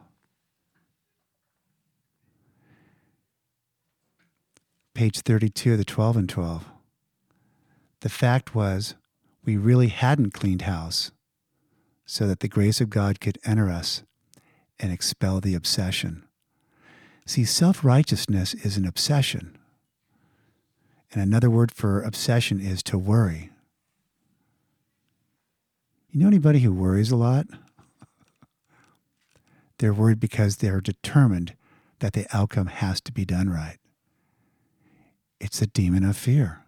Page 4.94 5.20
32 5.20 5.72
of 5.72 5.78
the 5.78 5.84
12 5.84 6.16
and 6.16 6.28
12. 6.28 6.64
The 8.00 8.08
fact 8.08 8.54
was, 8.54 8.94
we 9.44 9.56
really 9.56 9.88
hadn't 9.88 10.34
cleaned 10.34 10.62
house 10.62 11.10
so 12.06 12.26
that 12.26 12.40
the 12.40 12.48
grace 12.48 12.80
of 12.80 12.90
God 12.90 13.20
could 13.20 13.38
enter 13.44 13.70
us 13.70 14.02
and 14.78 14.92
expel 14.92 15.40
the 15.40 15.54
obsession. 15.54 16.24
See, 17.26 17.44
self 17.44 17.84
righteousness 17.84 18.54
is 18.54 18.76
an 18.76 18.86
obsession. 18.86 19.56
And 21.12 21.22
another 21.22 21.48
word 21.48 21.72
for 21.72 22.02
obsession 22.02 22.60
is 22.60 22.82
to 22.84 22.98
worry. 22.98 23.50
You 26.10 26.20
know 26.20 26.26
anybody 26.26 26.60
who 26.60 26.72
worries 26.72 27.10
a 27.10 27.16
lot? 27.16 27.46
They're 29.78 29.94
worried 29.94 30.20
because 30.20 30.56
they're 30.56 30.80
determined 30.80 31.56
that 32.00 32.12
the 32.12 32.26
outcome 32.32 32.66
has 32.66 33.00
to 33.02 33.12
be 33.12 33.24
done 33.24 33.48
right. 33.48 33.78
It's 35.40 35.62
a 35.62 35.66
demon 35.66 36.04
of 36.04 36.16
fear. 36.16 36.64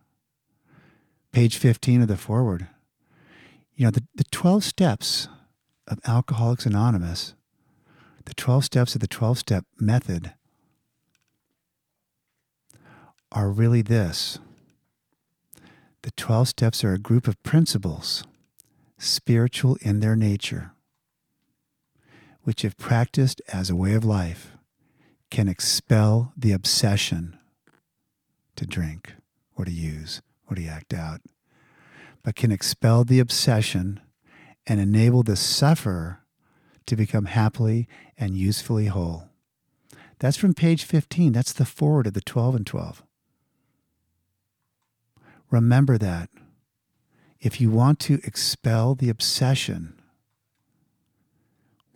Page 1.32 1.56
15 1.58 2.02
of 2.02 2.08
the 2.08 2.16
foreword. 2.16 2.66
You 3.74 3.84
know, 3.84 3.90
the, 3.90 4.04
the 4.14 4.24
12 4.24 4.64
steps 4.64 5.28
of 5.86 6.00
Alcoholics 6.06 6.66
Anonymous, 6.66 7.34
the 8.24 8.34
12 8.34 8.64
steps 8.64 8.94
of 8.94 9.00
the 9.00 9.06
12 9.06 9.38
step 9.38 9.64
method 9.78 10.32
are 13.32 13.50
really 13.50 13.82
this 13.82 14.38
the 16.06 16.12
12 16.12 16.48
steps 16.48 16.84
are 16.84 16.92
a 16.92 17.00
group 17.00 17.26
of 17.26 17.42
principles, 17.42 18.22
spiritual 18.96 19.76
in 19.80 19.98
their 19.98 20.14
nature, 20.14 20.70
which, 22.42 22.64
if 22.64 22.76
practiced 22.76 23.42
as 23.52 23.68
a 23.68 23.74
way 23.74 23.92
of 23.92 24.04
life, 24.04 24.52
can 25.32 25.48
expel 25.48 26.32
the 26.36 26.52
obsession 26.52 27.36
to 28.54 28.64
drink 28.64 29.14
or 29.56 29.64
to 29.64 29.72
use 29.72 30.22
or 30.48 30.54
to 30.54 30.64
act 30.64 30.94
out, 30.94 31.22
but 32.22 32.36
can 32.36 32.52
expel 32.52 33.02
the 33.02 33.18
obsession 33.18 34.00
and 34.64 34.78
enable 34.78 35.24
the 35.24 35.34
sufferer 35.34 36.20
to 36.86 36.94
become 36.94 37.24
happily 37.24 37.88
and 38.16 38.36
usefully 38.36 38.86
whole. 38.86 39.24
That's 40.20 40.36
from 40.36 40.54
page 40.54 40.84
15. 40.84 41.32
That's 41.32 41.52
the 41.52 41.64
foreword 41.64 42.06
of 42.06 42.14
the 42.14 42.20
12 42.20 42.54
and 42.54 42.66
12. 42.66 43.02
Remember 45.50 45.98
that. 45.98 46.30
If 47.40 47.60
you 47.60 47.70
want 47.70 48.00
to 48.00 48.20
expel 48.24 48.94
the 48.94 49.08
obsession, 49.08 50.00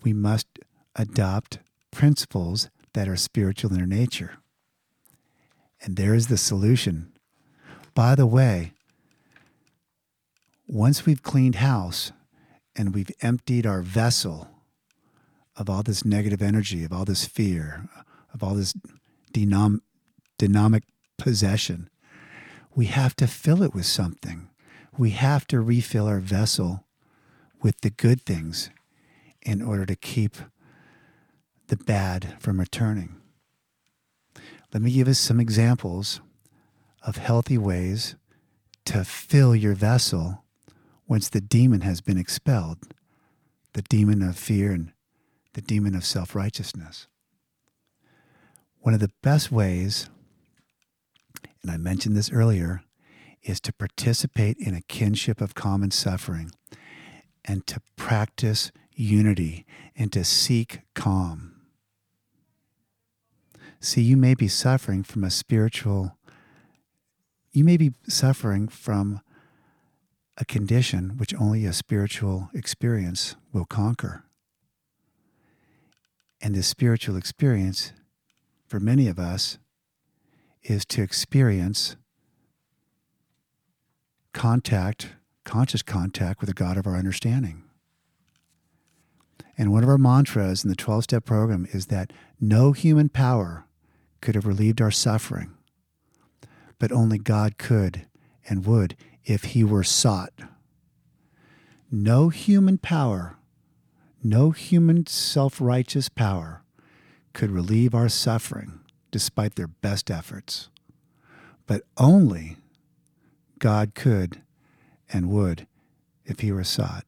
we 0.02 0.12
must 0.12 0.46
adopt 0.94 1.58
principles 1.90 2.70
that 2.92 3.08
are 3.08 3.16
spiritual 3.16 3.70
in 3.70 3.76
their 3.76 3.86
nature. 3.86 4.38
And 5.82 5.96
there 5.96 6.14
is 6.14 6.28
the 6.28 6.36
solution. 6.36 7.12
By 7.94 8.14
the 8.14 8.26
way, 8.26 8.72
once 10.66 11.04
we've 11.04 11.22
cleaned 11.22 11.56
house 11.56 12.12
and 12.76 12.94
we've 12.94 13.10
emptied 13.22 13.66
our 13.66 13.82
vessel 13.82 14.48
of 15.56 15.68
all 15.68 15.82
this 15.82 16.04
negative 16.04 16.40
energy, 16.40 16.84
of 16.84 16.92
all 16.92 17.04
this 17.04 17.24
fear, 17.24 17.88
of 18.32 18.42
all 18.42 18.54
this 18.54 18.74
denom- 19.32 19.80
dynamic 20.38 20.84
possession, 21.18 21.90
we 22.74 22.86
have 22.86 23.14
to 23.16 23.26
fill 23.26 23.62
it 23.62 23.74
with 23.74 23.86
something. 23.86 24.48
We 24.96 25.10
have 25.10 25.46
to 25.48 25.60
refill 25.60 26.06
our 26.06 26.20
vessel 26.20 26.84
with 27.62 27.80
the 27.80 27.90
good 27.90 28.22
things 28.22 28.70
in 29.42 29.62
order 29.62 29.86
to 29.86 29.96
keep 29.96 30.36
the 31.68 31.76
bad 31.76 32.36
from 32.40 32.60
returning. 32.60 33.16
Let 34.72 34.82
me 34.82 34.92
give 34.92 35.08
us 35.08 35.18
some 35.18 35.40
examples 35.40 36.20
of 37.02 37.16
healthy 37.16 37.58
ways 37.58 38.16
to 38.86 39.04
fill 39.04 39.54
your 39.54 39.74
vessel 39.74 40.44
once 41.06 41.28
the 41.28 41.40
demon 41.40 41.80
has 41.80 42.00
been 42.00 42.18
expelled 42.18 42.78
the 43.72 43.82
demon 43.82 44.22
of 44.22 44.36
fear 44.36 44.72
and 44.72 44.92
the 45.54 45.60
demon 45.60 45.94
of 45.94 46.04
self 46.04 46.34
righteousness. 46.34 47.06
One 48.80 48.94
of 48.94 49.00
the 49.00 49.12
best 49.22 49.52
ways 49.52 50.08
and 51.62 51.70
I 51.70 51.76
mentioned 51.76 52.16
this 52.16 52.32
earlier, 52.32 52.82
is 53.42 53.60
to 53.60 53.72
participate 53.72 54.56
in 54.58 54.74
a 54.74 54.82
kinship 54.82 55.40
of 55.40 55.54
common 55.54 55.90
suffering 55.90 56.52
and 57.44 57.66
to 57.66 57.80
practice 57.96 58.70
unity 58.94 59.64
and 59.96 60.12
to 60.12 60.24
seek 60.24 60.80
calm. 60.94 61.54
See, 63.80 64.02
you 64.02 64.16
may 64.16 64.34
be 64.34 64.48
suffering 64.48 65.02
from 65.02 65.24
a 65.24 65.30
spiritual, 65.30 66.18
you 67.52 67.64
may 67.64 67.78
be 67.78 67.92
suffering 68.06 68.68
from 68.68 69.22
a 70.36 70.44
condition 70.44 71.16
which 71.16 71.34
only 71.34 71.64
a 71.64 71.72
spiritual 71.72 72.50
experience 72.54 73.36
will 73.52 73.64
conquer. 73.64 74.24
And 76.42 76.54
this 76.54 76.66
spiritual 76.66 77.16
experience, 77.16 77.92
for 78.66 78.80
many 78.80 79.08
of 79.08 79.18
us, 79.18 79.58
is 80.62 80.84
to 80.86 81.02
experience 81.02 81.96
contact, 84.32 85.10
conscious 85.44 85.82
contact 85.82 86.40
with 86.40 86.48
the 86.48 86.54
God 86.54 86.76
of 86.76 86.86
our 86.86 86.96
understanding. 86.96 87.64
And 89.56 89.72
one 89.72 89.82
of 89.82 89.88
our 89.88 89.98
mantras 89.98 90.64
in 90.64 90.70
the 90.70 90.76
12 90.76 91.04
step 91.04 91.24
program 91.24 91.66
is 91.72 91.86
that 91.86 92.12
no 92.40 92.72
human 92.72 93.08
power 93.08 93.66
could 94.20 94.34
have 94.34 94.46
relieved 94.46 94.80
our 94.80 94.90
suffering, 94.90 95.52
but 96.78 96.92
only 96.92 97.18
God 97.18 97.58
could 97.58 98.06
and 98.48 98.64
would 98.64 98.96
if 99.24 99.44
he 99.44 99.64
were 99.64 99.84
sought. 99.84 100.32
No 101.90 102.28
human 102.28 102.78
power, 102.78 103.36
no 104.22 104.50
human 104.50 105.06
self 105.06 105.60
righteous 105.60 106.08
power 106.08 106.62
could 107.32 107.50
relieve 107.50 107.94
our 107.94 108.08
suffering 108.08 108.79
despite 109.10 109.54
their 109.54 109.66
best 109.68 110.10
efforts. 110.10 110.68
But 111.66 111.82
only 111.96 112.56
God 113.58 113.94
could 113.94 114.40
and 115.12 115.30
would 115.30 115.66
if 116.24 116.40
he 116.40 116.52
were 116.52 116.64
sought. 116.64 117.04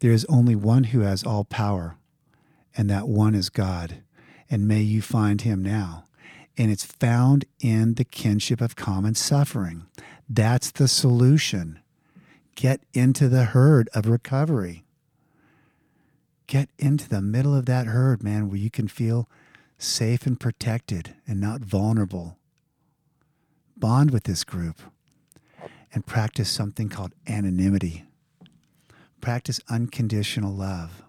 There 0.00 0.12
is 0.12 0.24
only 0.28 0.54
one 0.54 0.84
who 0.84 1.00
has 1.00 1.24
all 1.24 1.44
power, 1.44 1.96
and 2.76 2.88
that 2.88 3.08
one 3.08 3.34
is 3.34 3.50
God. 3.50 4.02
And 4.50 4.66
may 4.66 4.80
you 4.80 5.02
find 5.02 5.42
him 5.42 5.62
now. 5.62 6.04
And 6.56 6.70
it's 6.70 6.84
found 6.84 7.44
in 7.60 7.94
the 7.94 8.04
kinship 8.04 8.60
of 8.60 8.76
common 8.76 9.14
suffering. 9.14 9.86
That's 10.28 10.70
the 10.70 10.88
solution. 10.88 11.78
Get 12.54 12.80
into 12.92 13.28
the 13.28 13.44
herd 13.44 13.88
of 13.94 14.06
recovery 14.06 14.84
get 16.50 16.68
into 16.80 17.08
the 17.08 17.22
middle 17.22 17.54
of 17.54 17.64
that 17.66 17.86
herd, 17.86 18.24
man, 18.24 18.48
where 18.48 18.58
you 18.58 18.70
can 18.70 18.88
feel 18.88 19.28
safe 19.78 20.26
and 20.26 20.40
protected 20.40 21.14
and 21.24 21.40
not 21.40 21.60
vulnerable. 21.60 22.36
Bond 23.76 24.10
with 24.10 24.24
this 24.24 24.42
group 24.42 24.80
and 25.94 26.04
practice 26.04 26.50
something 26.50 26.88
called 26.88 27.14
anonymity. 27.28 28.04
Practice 29.20 29.60
unconditional 29.68 30.52
love. 30.52 31.04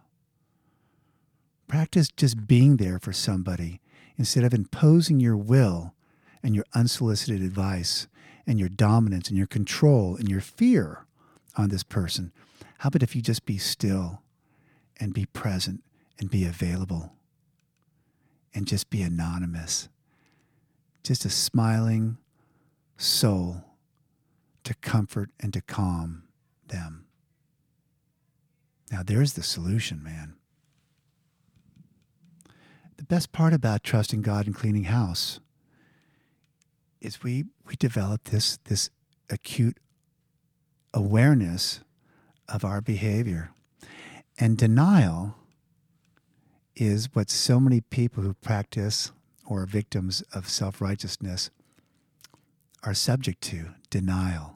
Practice 1.68 2.10
just 2.16 2.46
being 2.46 2.78
there 2.78 3.00
for 3.00 3.12
somebody 3.12 3.82
instead 4.18 4.44
of 4.44 4.54
imposing 4.54 5.20
your 5.20 5.38
will 5.38 5.96
and 6.44 6.54
your 6.54 6.66
unsolicited 6.76 7.42
advice 7.42 8.08
and 8.46 8.60
your 8.60 8.70
dominance 8.70 9.28
and 9.30 9.40
your 9.40 9.48
control 9.48 10.16
and 10.16 10.30
your 10.30 10.42
fear 10.42 11.08
on 11.58 11.70
this 11.70 11.84
person. 11.84 12.32
How 12.80 12.90
about 12.90 13.02
if 13.02 13.16
you 13.16 13.24
just 13.24 13.48
be 13.48 13.58
still 13.58 14.21
and 15.02 15.14
be 15.14 15.26
present 15.26 15.84
and 16.20 16.30
be 16.30 16.46
available 16.46 17.12
and 18.54 18.68
just 18.68 18.90
be 18.90 19.02
anonymous. 19.02 19.90
Just 21.04 21.26
a 21.26 21.30
smiling 21.30 22.18
soul 22.98 23.66
to 24.64 24.76
comfort 24.76 25.32
and 25.40 25.52
to 25.54 25.62
calm 25.62 26.24
them. 26.68 27.06
Now, 28.92 29.02
there's 29.04 29.34
the 29.34 29.42
solution, 29.42 30.04
man. 30.04 30.36
The 32.98 33.04
best 33.04 33.32
part 33.32 33.54
about 33.54 33.84
trusting 33.84 34.22
God 34.22 34.46
and 34.46 34.56
cleaning 34.56 34.84
house 34.84 35.40
is 37.00 37.24
we, 37.24 37.46
we 37.66 37.76
develop 37.76 38.26
this, 38.26 38.60
this 38.66 38.92
acute 39.32 39.78
awareness 40.94 41.80
of 42.48 42.64
our 42.64 42.82
behavior. 42.82 43.52
And 44.42 44.58
denial 44.58 45.36
is 46.76 47.14
what 47.14 47.30
so 47.30 47.60
many 47.60 47.80
people 47.80 48.24
who 48.24 48.34
practice 48.34 49.12
or 49.46 49.62
are 49.62 49.66
victims 49.68 50.24
of 50.34 50.50
self 50.50 50.82
righteousness 50.82 51.52
are 52.82 52.96
subject 52.96 53.42
to 53.42 53.76
denial 53.92 54.56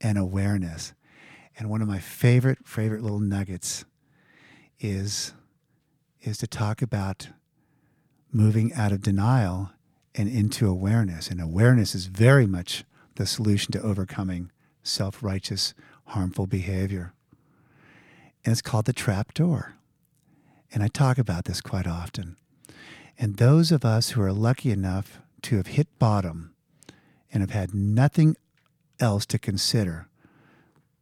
and 0.00 0.16
awareness. 0.16 0.94
And 1.58 1.68
one 1.68 1.82
of 1.82 1.88
my 1.88 1.98
favorite, 1.98 2.66
favorite 2.66 3.02
little 3.02 3.20
nuggets 3.20 3.84
is, 4.80 5.34
is 6.22 6.38
to 6.38 6.46
talk 6.46 6.80
about 6.80 7.28
moving 8.32 8.72
out 8.72 8.90
of 8.90 9.02
denial 9.02 9.70
and 10.14 10.30
into 10.30 10.66
awareness. 10.66 11.28
And 11.28 11.42
awareness 11.42 11.94
is 11.94 12.06
very 12.06 12.46
much 12.46 12.84
the 13.16 13.26
solution 13.26 13.72
to 13.72 13.82
overcoming 13.82 14.50
self 14.82 15.22
righteous, 15.22 15.74
harmful 16.06 16.46
behavior. 16.46 17.12
And 18.46 18.52
it's 18.52 18.62
called 18.62 18.84
the 18.84 18.92
trap 18.92 19.34
door. 19.34 19.74
And 20.72 20.80
I 20.80 20.86
talk 20.86 21.18
about 21.18 21.46
this 21.46 21.60
quite 21.60 21.88
often. 21.88 22.36
And 23.18 23.38
those 23.38 23.72
of 23.72 23.84
us 23.84 24.10
who 24.10 24.22
are 24.22 24.32
lucky 24.32 24.70
enough 24.70 25.18
to 25.42 25.56
have 25.56 25.66
hit 25.66 25.88
bottom 25.98 26.54
and 27.32 27.40
have 27.40 27.50
had 27.50 27.74
nothing 27.74 28.36
else 29.00 29.26
to 29.26 29.38
consider 29.40 30.08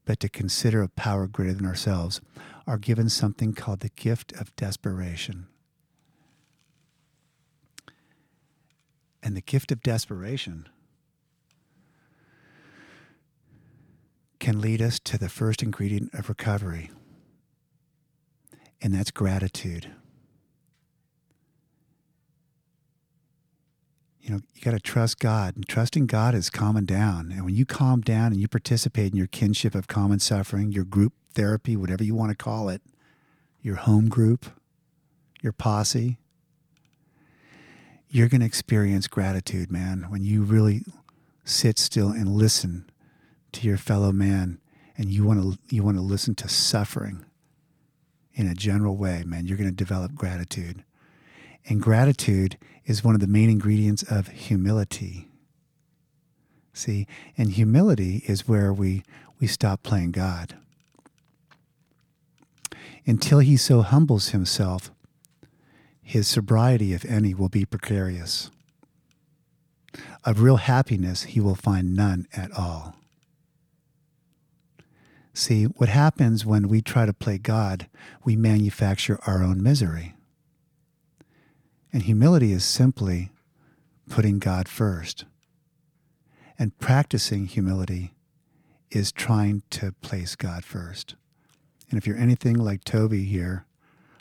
but 0.07 0.21
to 0.21 0.29
consider 0.31 0.83
a 0.83 0.89
power 0.89 1.27
greater 1.27 1.53
than 1.53 1.67
ourselves 1.67 2.23
are 2.67 2.79
given 2.79 3.11
something 3.11 3.53
called 3.53 3.81
the 3.81 3.91
gift 3.91 4.33
of 4.33 4.57
desperation. 4.57 5.47
And 9.23 9.37
the 9.37 9.43
gift 9.43 9.71
of 9.71 9.83
desperation 9.83 10.67
can 14.41 14.63
lead 14.63 14.81
us 14.81 14.99
to 15.01 15.19
the 15.19 15.29
first 15.29 15.63
ingredient 15.63 16.15
of 16.15 16.31
recovery, 16.31 16.91
and 18.85 18.95
that's 18.95 19.11
gratitude. 19.11 19.91
You 24.21 24.31
know, 24.31 24.41
you 24.55 24.61
got 24.61 24.73
to 24.73 24.79
trust 24.81 25.19
God, 25.19 25.57
and 25.57 25.67
trusting 25.67 26.07
God 26.07 26.35
is 26.35 26.51
calming 26.51 26.85
down. 26.85 27.33
And 27.33 27.47
when 27.47 27.55
you 27.55 27.65
calm 27.65 28.03
down 28.03 28.33
and 28.33 28.41
you 28.41 28.47
participate 28.47 29.13
in 29.13 29.17
your 29.17 29.27
kinship 29.27 29.75
of 29.75 29.87
common 29.87 30.19
suffering, 30.19 30.71
your 30.71 30.85
group 30.85 31.15
therapy, 31.33 31.77
whatever 31.77 32.05
you 32.05 32.15
want 32.15 32.31
to 32.31 32.37
call 32.37 32.69
it, 32.69 32.83
your 33.63 33.77
home 33.77 34.11
group, 34.11 34.47
your 35.43 35.53
posse, 35.53 36.19
you're 38.11 38.29
going 38.29 38.41
to 38.43 38.47
experience 38.47 39.07
gratitude, 39.07 39.73
man, 39.73 40.07
when 40.11 40.23
you 40.23 40.43
really 40.43 40.83
sit 41.43 41.79
still 41.79 42.09
and 42.09 42.29
listen 42.29 42.91
to 43.53 43.67
your 43.67 43.79
fellow 43.79 44.13
man 44.13 44.61
and 44.97 45.09
you 45.09 45.25
want 45.25 45.41
to 45.41 45.75
you 45.75 45.83
want 45.83 45.97
to 45.97 46.03
listen 46.03 46.35
to 46.35 46.49
suffering 46.49 47.25
in 48.35 48.47
a 48.47 48.55
general 48.55 48.97
way, 48.97 49.23
man, 49.27 49.47
you're 49.47 49.57
going 49.57 49.71
to 49.71 49.75
develop 49.75 50.15
gratitude. 50.15 50.85
And 51.67 51.81
gratitude 51.81 52.59
is 52.85 53.05
one 53.05 53.15
of 53.15 53.21
the 53.21 53.27
main 53.27 53.49
ingredients 53.49 54.03
of 54.03 54.29
humility. 54.29 55.29
See, 56.73 57.07
and 57.39 57.53
humility 57.53 58.23
is 58.27 58.49
where 58.49 58.73
we 58.73 59.03
we 59.41 59.47
stop 59.47 59.83
playing 59.83 60.13
God. 60.13 60.55
Until 63.07 63.41
he 63.41 63.57
so 63.57 63.83
humbles 63.83 64.29
himself 64.29 64.91
his 66.05 66.29
sobriety, 66.29 66.93
if 66.93 67.05
any, 67.07 67.33
will 67.33 67.49
be 67.49 67.65
precarious. 67.65 68.51
Of 70.23 70.43
real 70.43 70.59
happiness, 70.59 71.23
he 71.23 71.41
will 71.41 71.55
find 71.55 71.97
none 71.97 72.27
at 72.35 72.53
all. 72.53 72.95
See, 75.37 75.65
what 75.65 75.89
happens 75.89 76.47
when 76.47 76.69
we 76.69 76.81
try 76.81 77.07
to 77.07 77.13
play 77.13 77.39
God, 77.39 77.89
we 78.25 78.37
manufacture 78.37 79.19
our 79.27 79.43
own 79.43 79.61
misery. 79.61 80.15
And 81.93 82.05
humility 82.05 82.53
is 82.53 82.65
simply 82.65 83.33
putting 84.09 84.39
God 84.39 84.69
first. 84.69 85.25
And 86.57 86.79
practicing 86.79 87.47
humility 87.47 88.15
is 88.93 89.11
trying 89.11 89.65
to 89.71 89.93
place 90.03 90.37
God 90.37 90.65
first. 90.65 91.17
And 91.91 91.99
if 91.99 92.07
you're 92.07 92.17
anything 92.17 92.55
like 92.55 92.85
Toby 92.85 93.25
here, 93.25 93.67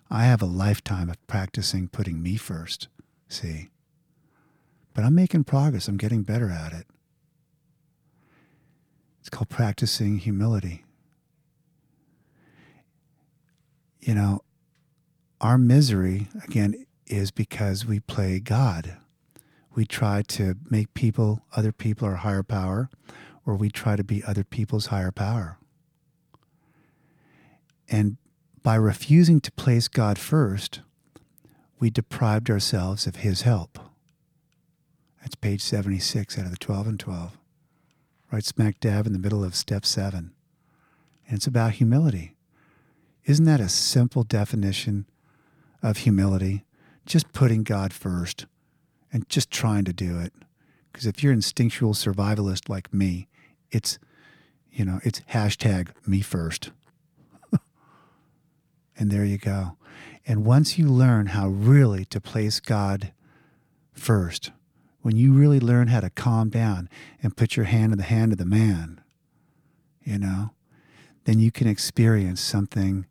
I 0.10 0.24
have 0.24 0.42
a 0.42 0.48
lifetime 0.48 1.10
of 1.10 1.28
practicing 1.28 1.90
putting 1.90 2.24
me 2.24 2.38
first, 2.38 2.88
see? 3.28 3.70
But 4.96 5.04
I'm 5.04 5.14
making 5.14 5.44
progress. 5.44 5.88
I'm 5.88 5.98
getting 5.98 6.24
better 6.24 6.50
at 6.50 6.74
it. 6.74 6.88
It's 9.20 9.30
called 9.30 9.50
practicing 9.50 10.18
humility. 10.18 10.86
You 14.06 14.16
know, 14.16 14.42
our 15.40 15.58
misery, 15.58 16.28
again, 16.44 16.86
is 17.08 17.32
because 17.32 17.86
we 17.86 18.02
play 18.02 18.42
God. 18.42 18.98
We 19.76 19.86
try 19.86 20.24
to 20.24 20.56
make 20.70 20.94
people, 20.94 21.46
other 21.56 21.72
people, 21.72 22.10
our 22.10 22.16
higher 22.16 22.44
power, 22.44 22.90
or 23.46 23.56
we 23.56 23.70
try 23.70 23.96
to 23.96 24.04
be 24.04 24.22
other 24.26 24.44
people's 24.44 24.88
higher 24.88 25.12
power. 25.12 25.58
And 27.88 28.18
by 28.62 28.76
refusing 28.76 29.40
to 29.40 29.54
place 29.54 29.88
God 29.88 30.20
first, 30.20 30.82
we 31.80 31.90
deprived 31.90 32.50
ourselves 32.50 33.08
of 33.08 33.18
His 33.18 33.44
help. 33.44 33.80
That's 35.22 35.36
page 35.36 35.62
76 35.62 36.38
out 36.38 36.44
of 36.44 36.52
the 36.52 36.58
12 36.58 36.88
and 36.88 37.00
12, 37.00 37.38
right 38.34 38.44
smack 38.44 38.82
dab 38.82 39.08
in 39.08 39.14
the 39.14 39.20
middle 39.20 39.46
of 39.46 39.56
step 39.56 39.86
seven. 39.86 40.34
And 41.26 41.38
it's 41.38 41.48
about 41.48 41.74
humility. 41.74 42.36
Isn't 43.26 43.46
that 43.46 43.62
a 43.62 43.70
simple 43.70 44.24
definition 44.24 45.06
of 45.82 45.98
humility? 45.98 46.66
Just 47.06 47.32
putting 47.32 47.64
God 47.64 47.94
first 47.94 48.46
and 49.12 49.28
just 49.30 49.50
trying 49.50 49.86
to 49.86 49.94
do 49.94 50.20
it. 50.20 50.34
Because 50.92 51.06
if 51.06 51.24
you're 51.24 51.34
instinctual 51.34 51.94
survivalist 51.94 52.68
like 52.68 52.94
me, 52.94 53.28
it's, 53.72 53.98
you 54.72 54.84
know, 54.84 55.00
it's 55.04 55.22
hashtag 55.32 55.90
me 56.06 56.22
first. 56.22 56.72
And 58.96 59.10
there 59.10 59.26
you 59.26 59.40
go. 59.40 59.76
And 60.28 60.46
once 60.46 60.78
you 60.78 60.88
learn 60.88 61.28
how 61.28 61.48
really 61.48 62.06
to 62.06 62.22
place 62.22 62.60
God 62.60 63.12
first, 63.92 64.52
when 65.02 65.16
you 65.16 65.34
really 65.34 65.60
learn 65.60 65.88
how 65.88 66.00
to 66.00 66.12
calm 66.12 66.50
down 66.50 66.90
and 67.24 67.36
put 67.36 67.56
your 67.56 67.66
hand 67.66 67.92
in 67.92 67.98
the 67.98 68.04
hand 68.04 68.32
of 68.32 68.38
the 68.38 68.46
man, 68.46 69.02
you 70.04 70.20
know, 70.20 70.52
then 71.26 71.40
you 71.40 71.52
can 71.52 71.68
experience 71.68 72.40
something 72.40 73.08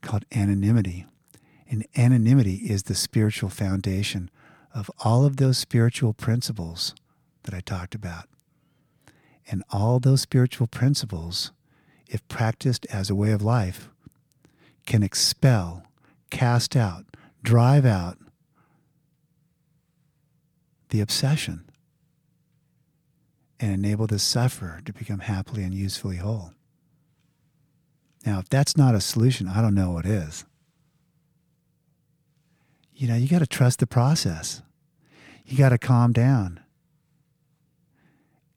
called 0.00 0.24
anonymity. 0.32 1.06
And 1.68 1.86
anonymity 1.96 2.56
is 2.56 2.84
the 2.84 2.94
spiritual 2.94 3.48
foundation 3.48 4.30
of 4.74 4.90
all 5.04 5.24
of 5.24 5.36
those 5.36 5.58
spiritual 5.58 6.12
principles 6.12 6.94
that 7.44 7.54
I 7.54 7.60
talked 7.60 7.94
about. 7.94 8.26
And 9.50 9.62
all 9.70 9.98
those 9.98 10.20
spiritual 10.20 10.66
principles, 10.66 11.52
if 12.06 12.26
practiced 12.28 12.86
as 12.86 13.10
a 13.10 13.14
way 13.14 13.32
of 13.32 13.42
life, 13.42 13.88
can 14.86 15.02
expel, 15.02 15.84
cast 16.30 16.76
out, 16.76 17.04
drive 17.42 17.84
out 17.84 18.18
the 20.90 21.00
obsession 21.00 21.64
and 23.58 23.72
enable 23.72 24.06
the 24.06 24.18
sufferer 24.18 24.80
to 24.84 24.92
become 24.92 25.20
happily 25.20 25.62
and 25.62 25.74
usefully 25.74 26.16
whole. 26.16 26.52
Now, 28.24 28.38
if 28.38 28.48
that's 28.48 28.76
not 28.76 28.94
a 28.94 29.00
solution, 29.00 29.48
I 29.48 29.62
don't 29.62 29.74
know 29.74 29.92
what 29.92 30.06
is. 30.06 30.44
You 32.94 33.08
know, 33.08 33.16
you 33.16 33.28
got 33.28 33.38
to 33.38 33.46
trust 33.46 33.78
the 33.78 33.86
process. 33.86 34.62
You 35.46 35.56
got 35.56 35.70
to 35.70 35.78
calm 35.78 36.12
down. 36.12 36.60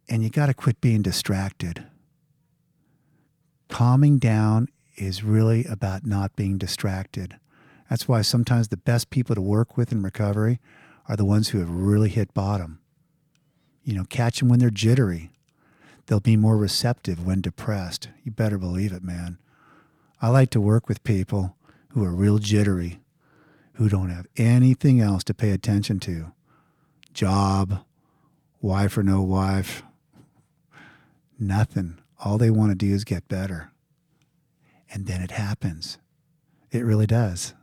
And 0.10 0.22
you 0.22 0.30
got 0.30 0.48
to 0.48 0.54
quit 0.54 0.82
being 0.82 1.02
distracted. 1.02 1.86
Calming 3.70 4.20
down 4.20 4.68
is 4.98 5.24
really 5.24 5.66
about 5.66 6.06
not 6.06 6.36
being 6.36 6.58
distracted. 6.58 7.40
That's 7.90 8.08
why 8.08 8.22
sometimes 8.22 8.68
the 8.68 8.78
best 8.78 9.10
people 9.10 9.34
to 9.34 9.42
work 9.42 9.78
with 9.78 9.92
in 9.92 10.04
recovery 10.04 10.60
are 11.08 11.16
the 11.16 11.26
ones 11.26 11.50
who 11.50 11.60
have 11.60 11.70
really 11.70 12.10
hit 12.10 12.34
bottom. 12.34 12.80
You 13.84 13.96
know, 13.96 14.06
catch 14.06 14.40
them 14.40 14.50
when 14.50 14.60
they're 14.60 14.70
jittery. 14.70 15.32
They'll 16.06 16.20
be 16.20 16.36
more 16.36 16.58
receptive 16.58 17.26
when 17.26 17.42
depressed. 17.42 18.10
You 18.24 18.32
better 18.32 18.58
believe 18.58 18.92
it, 18.92 19.04
man. 19.04 19.38
I 20.24 20.30
like 20.30 20.52
to 20.52 20.62
work 20.62 20.88
with 20.88 21.04
people 21.04 21.58
who 21.90 22.02
are 22.06 22.16
real 22.16 22.38
jittery, 22.38 23.02
who 23.74 23.90
don't 23.90 24.10
have 24.10 24.26
anything 24.38 25.02
else 25.02 25.22
to 25.26 25.34
pay 25.34 25.50
attention 25.50 26.00
to 26.00 26.32
job, 27.14 27.84
wife 28.62 28.98
or 28.98 29.04
no 29.04 29.22
wife, 29.22 29.84
nothing. 31.38 32.00
All 32.24 32.38
they 32.38 32.50
want 32.50 32.72
to 32.72 32.76
do 32.76 32.94
is 32.94 33.04
get 33.04 33.28
better 33.28 33.74
and 34.90 35.08
then 35.08 35.22
it 35.22 35.32
happens. 35.32 35.98
It 36.72 36.86
really 36.86 37.06
does. 37.06 37.54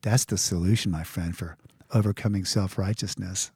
That's 0.00 0.24
the 0.24 0.38
solution, 0.38 0.90
my 0.90 1.04
friend, 1.04 1.36
for 1.36 1.58
overcoming 1.92 2.46
self 2.46 2.78
righteousness 2.78 3.50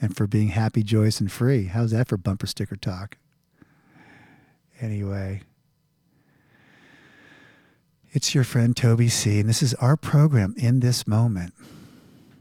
and 0.00 0.16
for 0.16 0.28
being 0.28 0.50
happy, 0.50 0.84
joyous, 0.84 1.18
and 1.18 1.32
free. 1.32 1.64
How's 1.64 1.90
that 1.90 2.06
for 2.06 2.16
bumper 2.16 2.46
sticker 2.46 2.76
talk? 2.76 3.16
Anyway, 4.80 5.42
it's 8.12 8.34
your 8.34 8.44
friend 8.44 8.76
Toby 8.76 9.08
C., 9.08 9.40
and 9.40 9.48
this 9.48 9.62
is 9.62 9.74
our 9.74 9.96
program 9.96 10.54
in 10.56 10.80
this 10.80 11.06
moment. 11.06 11.52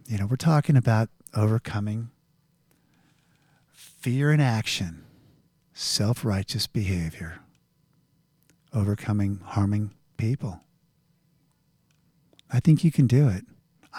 You 0.08 0.18
know, 0.18 0.26
we're 0.26 0.38
talking 0.38 0.78
about 0.78 1.10
overcoming 1.36 2.10
fear 3.74 4.32
in 4.32 4.40
action, 4.40 5.04
self 5.74 6.24
righteous 6.24 6.68
behavior, 6.68 7.40
overcoming 8.74 9.42
harming 9.44 9.92
people. 10.16 10.62
I 12.52 12.62
think 12.62 12.84
you 12.84 12.92
can 12.92 13.08
do 13.08 13.28
it. 13.28 13.44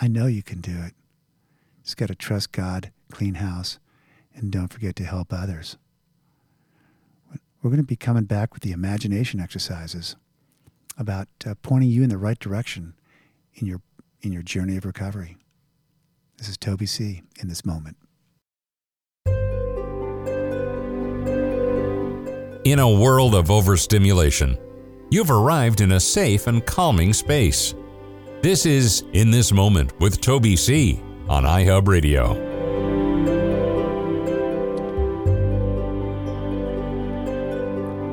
I 0.00 0.08
know 0.08 0.26
you 0.26 0.42
can 0.42 0.60
do 0.60 0.76
it. 0.82 0.94
Just 1.84 1.98
got 1.98 2.08
to 2.08 2.14
trust 2.14 2.52
God, 2.52 2.92
clean 3.10 3.34
house, 3.34 3.78
and 4.34 4.50
don't 4.50 4.72
forget 4.72 4.96
to 4.96 5.04
help 5.04 5.32
others. 5.32 5.76
We're 7.62 7.70
going 7.70 7.82
to 7.82 7.86
be 7.86 7.96
coming 7.96 8.24
back 8.24 8.54
with 8.54 8.62
the 8.62 8.72
imagination 8.72 9.40
exercises 9.40 10.16
about 10.98 11.28
uh, 11.46 11.54
pointing 11.62 11.90
you 11.90 12.02
in 12.02 12.10
the 12.10 12.18
right 12.18 12.38
direction 12.38 12.94
in 13.54 13.66
your 13.66 13.80
in 14.20 14.32
your 14.32 14.42
journey 14.42 14.76
of 14.76 14.84
recovery. 14.84 15.36
This 16.38 16.48
is 16.48 16.56
Toby 16.56 16.86
C. 16.86 17.22
in 17.40 17.48
this 17.48 17.64
moment. 17.64 17.96
In 22.64 22.80
a 22.80 22.90
world 22.90 23.34
of 23.34 23.50
overstimulation, 23.50 24.58
you've 25.10 25.30
arrived 25.30 25.80
in 25.80 25.92
a 25.92 26.00
safe 26.00 26.48
and 26.48 26.66
calming 26.66 27.12
space. 27.12 27.74
This 28.42 28.66
is 28.66 29.04
In 29.12 29.30
This 29.30 29.52
Moment 29.52 29.98
with 30.00 30.20
Toby 30.20 30.54
C. 30.54 31.00
on 31.28 31.44
iHub 31.44 31.88
Radio. 31.88 32.34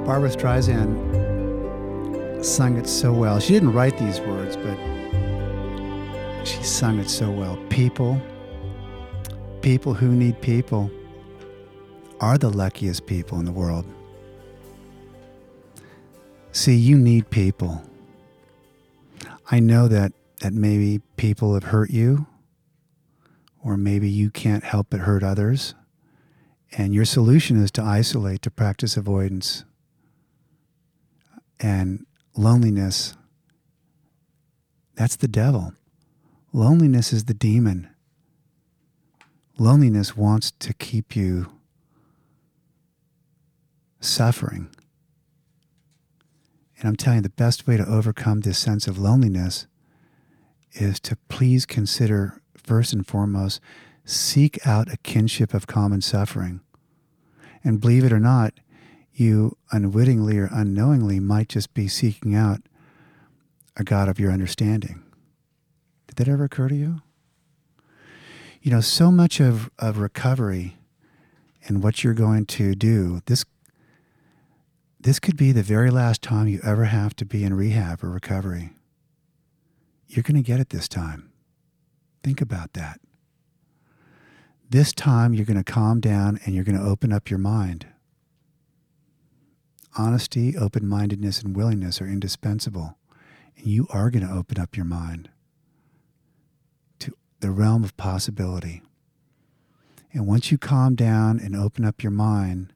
Barbra 0.06 0.30
Streisand 0.30 1.05
sung 2.46 2.78
it 2.78 2.88
so 2.88 3.12
well. 3.12 3.40
She 3.40 3.54
didn't 3.54 3.74
write 3.74 3.98
these 3.98 4.20
words, 4.22 4.56
but 4.56 4.78
she 6.46 6.62
sung 6.64 7.00
it 7.00 7.10
so 7.10 7.32
well. 7.32 7.58
People, 7.70 8.22
people 9.62 9.94
who 9.94 10.10
need 10.10 10.40
people, 10.42 10.92
are 12.22 12.38
the 12.38 12.50
luckiest 12.50 13.06
people 13.08 13.40
in 13.40 13.46
the 13.46 13.52
world. 13.52 13.86
See, 16.52 16.76
you 16.76 16.98
need 16.98 17.30
people. 17.30 17.84
I 19.52 19.60
know 19.60 19.88
that, 19.88 20.14
that 20.42 20.54
maybe 20.54 21.02
people 21.18 21.54
have 21.56 21.66
hurt 21.66 21.90
you, 21.90 22.28
or 23.62 23.76
maybe 23.76 24.10
you 24.10 24.30
can't 24.30 24.64
help 24.64 24.88
but 24.92 25.02
hurt 25.02 25.24
others, 25.24 25.76
and 26.78 26.94
your 26.94 27.06
solution 27.06 27.62
is 27.62 27.72
to 27.72 27.82
isolate, 27.82 28.42
to 28.44 28.52
practice 28.52 28.96
avoidance. 28.96 29.66
And 31.60 32.05
loneliness, 32.36 33.16
that's 34.96 35.16
the 35.16 35.28
devil. 35.28 35.74
Loneliness 36.54 37.12
is 37.12 37.26
the 37.26 37.34
demon. 37.34 37.90
Loneliness 39.58 40.16
wants 40.16 40.52
to 40.52 40.74
keep 40.74 41.16
you 41.16 41.52
suffering. 44.00 44.70
And 46.78 46.88
I'm 46.88 46.96
telling 46.96 47.18
you, 47.18 47.24
the 47.24 47.30
best 47.30 47.68
way 47.68 47.78
to 47.78 47.86
overcome 47.86 48.42
this 48.42 48.60
sense 48.60 48.88
of 48.88 48.98
loneliness 48.98 49.68
is 50.74 51.00
to 51.02 51.18
please 51.30 51.66
consider, 51.66 52.42
first 52.56 52.92
and 52.94 53.08
foremost, 53.08 53.62
seek 54.04 54.66
out 54.68 54.92
a 54.92 54.98
kinship 54.98 55.54
of 55.54 55.68
common 55.68 56.02
suffering. 56.02 56.62
And 57.64 57.82
believe 57.82 58.04
it 58.04 58.14
or 58.14 58.20
not, 58.20 58.54
you 59.16 59.58
unwittingly 59.72 60.38
or 60.38 60.50
unknowingly 60.52 61.20
might 61.20 61.50
just 61.50 61.74
be 61.74 61.88
seeking 61.88 62.36
out 62.36 62.62
a 63.78 63.84
God 63.84 64.08
of 64.08 64.20
your 64.20 64.32
understanding. 64.32 65.04
Did 66.08 66.18
that 66.18 66.28
ever 66.28 66.44
occur 66.44 66.68
to 66.70 66.76
you? 66.76 67.02
You 68.62 68.72
know, 68.72 68.82
so 68.82 69.12
much 69.12 69.40
of, 69.40 69.70
of 69.80 69.98
recovery 69.98 70.78
and 71.68 71.84
what 71.84 72.04
you're 72.04 72.14
going 72.14 72.46
to 72.48 72.76
do, 72.76 73.22
this 73.26 73.46
this 75.00 75.20
could 75.20 75.38
be 75.38 75.52
the 75.52 75.62
very 75.62 75.92
last 75.92 76.24
time 76.24 76.48
you 76.48 76.60
ever 76.64 76.86
have 76.86 77.16
to 77.18 77.26
be 77.26 77.44
in 77.44 77.54
rehab 77.54 78.04
or 78.04 78.10
recovery. 78.10 78.72
You're 80.08 80.24
going 80.24 80.36
to 80.36 80.42
get 80.42 80.60
it 80.60 80.72
this 80.72 80.88
time. 80.88 81.32
Think 82.24 82.42
about 82.42 82.74
that. 82.74 83.00
This 84.68 84.92
time, 84.92 85.36
you're 85.36 85.46
going 85.46 85.64
to 85.64 85.72
calm 85.72 86.00
down 86.00 86.40
and 86.44 86.56
you're 86.56 86.64
going 86.64 86.80
to 86.80 86.84
open 86.84 87.14
up 87.14 87.30
your 87.30 87.38
mind. 87.38 87.86
Honesty, 89.98 90.58
open 90.58 90.88
mindedness, 90.88 91.42
and 91.42 91.56
willingness 91.56 92.02
are 92.02 92.08
indispensable. 92.08 92.98
And 93.58 93.68
you 93.68 93.88
are 93.92 94.10
going 94.10 94.28
to 94.28 94.34
open 94.34 94.60
up 94.60 94.76
your 94.76 94.86
mind 94.86 95.30
to 97.00 97.14
the 97.40 97.52
realm 97.52 97.84
of 97.84 97.96
possibility. 97.96 98.82
And 100.12 100.28
once 100.28 100.52
you 100.52 100.58
calm 100.58 100.96
down 100.96 101.40
and 101.40 101.56
open 101.56 101.86
up 101.86 102.04
your 102.04 102.12
mind 102.12 102.74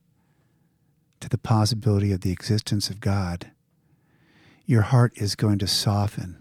to 1.19 1.27
the 1.27 1.37
possibility 1.37 2.11
of 2.11 2.21
the 2.21 2.31
existence 2.31 2.89
of 2.89 3.01
God, 3.01 3.51
your 4.65 4.83
heart 4.83 5.13
is 5.15 5.35
going 5.35 5.59
to 5.59 5.67
soften 5.67 6.37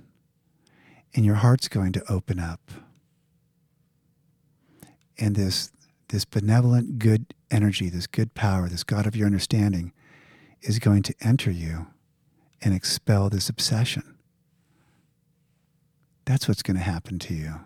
and 1.14 1.24
your 1.24 1.36
heart's 1.36 1.68
going 1.68 1.92
to 1.92 2.12
open 2.12 2.38
up. 2.38 2.70
And 5.18 5.34
this, 5.34 5.72
this 6.08 6.24
benevolent, 6.24 6.98
good 6.98 7.34
energy, 7.50 7.88
this 7.88 8.06
good 8.06 8.34
power, 8.34 8.68
this 8.68 8.84
God 8.84 9.06
of 9.06 9.16
your 9.16 9.26
understanding 9.26 9.92
is 10.62 10.78
going 10.78 11.02
to 11.04 11.14
enter 11.20 11.50
you 11.50 11.86
and 12.62 12.74
expel 12.74 13.28
this 13.28 13.48
obsession. 13.48 14.16
That's 16.24 16.48
what's 16.48 16.62
going 16.62 16.76
to 16.76 16.82
happen 16.82 17.18
to 17.20 17.34
you 17.34 17.60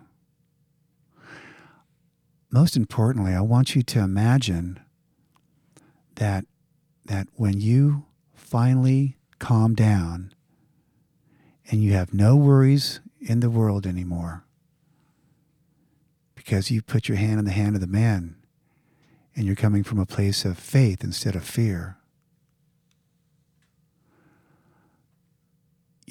most 2.53 2.77
importantly, 2.77 3.33
I 3.33 3.41
want 3.41 3.75
you 3.75 3.81
to 3.81 3.99
imagine 3.99 4.79
that 6.15 6.45
that 7.05 7.27
when 7.35 7.59
you 7.59 8.05
finally 8.35 9.17
calm 9.39 9.73
down 9.73 10.31
and 11.69 11.81
you 11.83 11.93
have 11.93 12.13
no 12.13 12.35
worries 12.35 13.01
in 13.19 13.39
the 13.39 13.49
world 13.49 13.87
anymore 13.87 14.45
because 16.35 16.69
you 16.69 16.81
put 16.81 17.09
your 17.09 17.17
hand 17.17 17.39
in 17.39 17.45
the 17.45 17.51
hand 17.51 17.75
of 17.75 17.81
the 17.81 17.87
man 17.87 18.35
and 19.35 19.45
you're 19.45 19.55
coming 19.55 19.83
from 19.83 19.99
a 19.99 20.05
place 20.05 20.45
of 20.45 20.57
faith 20.57 21.03
instead 21.03 21.35
of 21.35 21.43
fear. 21.43 21.97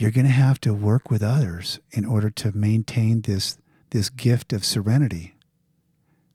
You're 0.02 0.10
going 0.10 0.26
to 0.26 0.32
have 0.32 0.60
to 0.62 0.74
work 0.74 1.12
with 1.12 1.22
others 1.22 1.78
in 1.92 2.04
order 2.04 2.28
to 2.28 2.50
maintain 2.50 3.20
this, 3.20 3.56
this 3.90 4.10
gift 4.10 4.52
of 4.52 4.64
serenity 4.64 5.36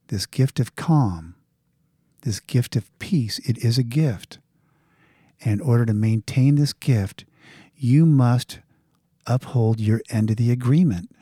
this 0.07 0.25
gift 0.25 0.61
of 0.61 0.77
calm, 0.77 1.35
this 2.21 2.39
gift 2.39 2.77
of 2.77 2.97
peace. 2.97 3.39
It 3.39 3.57
is 3.57 3.77
a 3.77 3.83
gift. 3.83 4.39
And 5.43 5.59
in 5.59 5.67
order 5.67 5.85
to 5.85 5.93
maintain 5.93 6.55
this 6.55 6.71
gift, 6.71 7.25
you 7.75 8.05
must 8.05 8.59
uphold 9.25 9.81
your 9.81 10.01
end 10.09 10.31
of 10.31 10.37
the 10.37 10.49
agreement. 10.49 11.13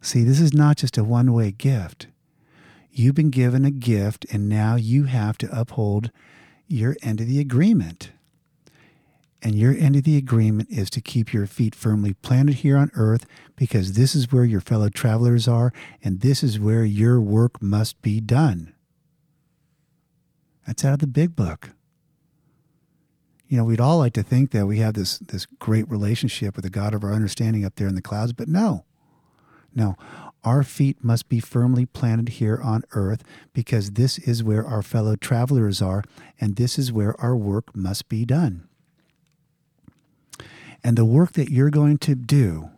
See, 0.00 0.24
this 0.24 0.40
is 0.40 0.54
not 0.54 0.78
just 0.78 0.96
a 0.96 1.04
one 1.04 1.34
way 1.34 1.50
gift. 1.50 2.06
You've 2.90 3.14
been 3.14 3.28
given 3.28 3.66
a 3.66 3.70
gift, 3.70 4.24
and 4.32 4.48
now 4.48 4.76
you 4.76 5.04
have 5.04 5.36
to 5.38 5.60
uphold 5.60 6.10
your 6.66 6.96
end 7.02 7.20
of 7.20 7.26
the 7.26 7.38
agreement. 7.38 8.12
And 9.40 9.54
your 9.54 9.72
end 9.72 9.94
of 9.94 10.02
the 10.02 10.16
agreement 10.16 10.68
is 10.70 10.90
to 10.90 11.00
keep 11.00 11.32
your 11.32 11.46
feet 11.46 11.74
firmly 11.74 12.14
planted 12.14 12.56
here 12.56 12.76
on 12.76 12.90
earth 12.94 13.24
because 13.54 13.92
this 13.92 14.14
is 14.14 14.32
where 14.32 14.44
your 14.44 14.60
fellow 14.60 14.88
travelers 14.88 15.46
are 15.46 15.72
and 16.02 16.20
this 16.20 16.42
is 16.42 16.58
where 16.58 16.84
your 16.84 17.20
work 17.20 17.62
must 17.62 18.00
be 18.02 18.20
done. 18.20 18.74
That's 20.66 20.84
out 20.84 20.94
of 20.94 20.98
the 20.98 21.06
big 21.06 21.36
book. 21.36 21.70
You 23.46 23.56
know, 23.56 23.64
we'd 23.64 23.80
all 23.80 23.98
like 23.98 24.12
to 24.14 24.22
think 24.22 24.50
that 24.50 24.66
we 24.66 24.80
have 24.80 24.94
this, 24.94 25.18
this 25.18 25.46
great 25.46 25.88
relationship 25.88 26.56
with 26.56 26.64
the 26.64 26.70
God 26.70 26.92
of 26.92 27.02
our 27.02 27.14
understanding 27.14 27.64
up 27.64 27.76
there 27.76 27.88
in 27.88 27.94
the 27.94 28.02
clouds, 28.02 28.32
but 28.32 28.48
no. 28.48 28.84
No, 29.74 29.96
our 30.44 30.62
feet 30.62 31.02
must 31.02 31.28
be 31.28 31.40
firmly 31.40 31.86
planted 31.86 32.28
here 32.30 32.60
on 32.62 32.82
earth 32.92 33.22
because 33.52 33.92
this 33.92 34.18
is 34.18 34.42
where 34.42 34.66
our 34.66 34.82
fellow 34.82 35.16
travelers 35.16 35.80
are 35.80 36.02
and 36.40 36.56
this 36.56 36.78
is 36.78 36.92
where 36.92 37.18
our 37.20 37.36
work 37.36 37.74
must 37.74 38.08
be 38.08 38.24
done. 38.24 38.67
And 40.82 40.96
the 40.96 41.04
work 41.04 41.32
that 41.32 41.50
you're 41.50 41.70
going 41.70 41.98
to 41.98 42.14
do 42.14 42.70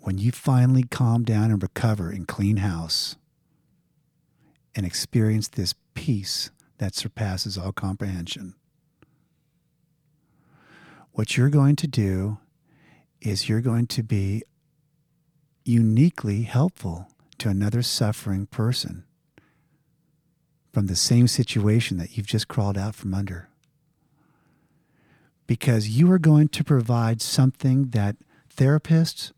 when 0.00 0.18
you 0.18 0.32
finally 0.32 0.84
calm 0.84 1.24
down 1.24 1.50
and 1.50 1.62
recover 1.62 2.10
and 2.10 2.28
clean 2.28 2.58
house 2.58 3.16
and 4.74 4.84
experience 4.84 5.48
this 5.48 5.74
peace 5.94 6.50
that 6.78 6.94
surpasses 6.94 7.56
all 7.56 7.72
comprehension. 7.72 8.54
What 11.12 11.36
you're 11.36 11.50
going 11.50 11.76
to 11.76 11.86
do 11.86 12.38
is 13.20 13.48
you're 13.48 13.62
going 13.62 13.86
to 13.88 14.02
be 14.02 14.42
uniquely 15.64 16.42
helpful 16.42 17.08
to 17.38 17.48
another 17.48 17.82
suffering 17.82 18.46
person 18.46 19.04
from 20.72 20.86
the 20.86 20.96
same 20.96 21.26
situation 21.26 21.96
that 21.96 22.16
you've 22.16 22.26
just 22.26 22.48
crawled 22.48 22.76
out 22.76 22.94
from 22.94 23.14
under 23.14 23.48
because 25.46 25.88
you 25.88 26.10
are 26.10 26.18
going 26.18 26.48
to 26.48 26.64
provide 26.64 27.20
something 27.22 27.90
that 27.90 28.16
therapists 28.54 29.32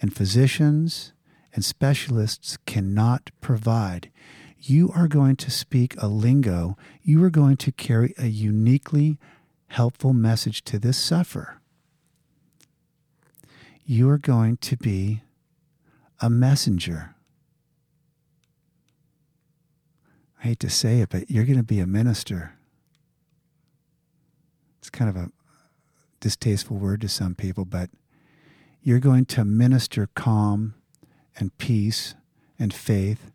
and 0.00 0.14
physicians 0.14 1.12
and 1.54 1.64
specialists 1.64 2.58
cannot 2.66 3.30
provide. 3.40 4.10
You 4.58 4.90
are 4.94 5.08
going 5.08 5.36
to 5.36 5.50
speak 5.50 5.94
a 5.98 6.06
lingo. 6.06 6.76
You 7.02 7.22
are 7.24 7.30
going 7.30 7.56
to 7.58 7.72
carry 7.72 8.14
a 8.18 8.26
uniquely 8.26 9.18
helpful 9.68 10.12
message 10.12 10.62
to 10.64 10.78
this 10.78 10.98
sufferer. 10.98 11.60
You 13.84 14.08
are 14.10 14.18
going 14.18 14.58
to 14.58 14.76
be 14.76 15.22
a 16.20 16.30
messenger. 16.30 17.14
I 20.40 20.48
hate 20.48 20.60
to 20.60 20.70
say 20.70 21.00
it, 21.00 21.10
but 21.10 21.30
you're 21.30 21.44
going 21.44 21.56
to 21.56 21.64
be 21.64 21.80
a 21.80 21.86
minister. 21.86 22.54
It's 24.78 24.90
kind 24.90 25.10
of 25.10 25.16
a 25.16 25.30
distasteful 26.22 26.78
word 26.78 27.02
to 27.02 27.08
some 27.08 27.34
people, 27.34 27.66
but 27.66 27.90
you're 28.80 29.00
going 29.00 29.26
to 29.26 29.44
minister 29.44 30.08
calm 30.14 30.74
and 31.36 31.56
peace 31.58 32.14
and 32.58 32.72
faith 32.72 33.30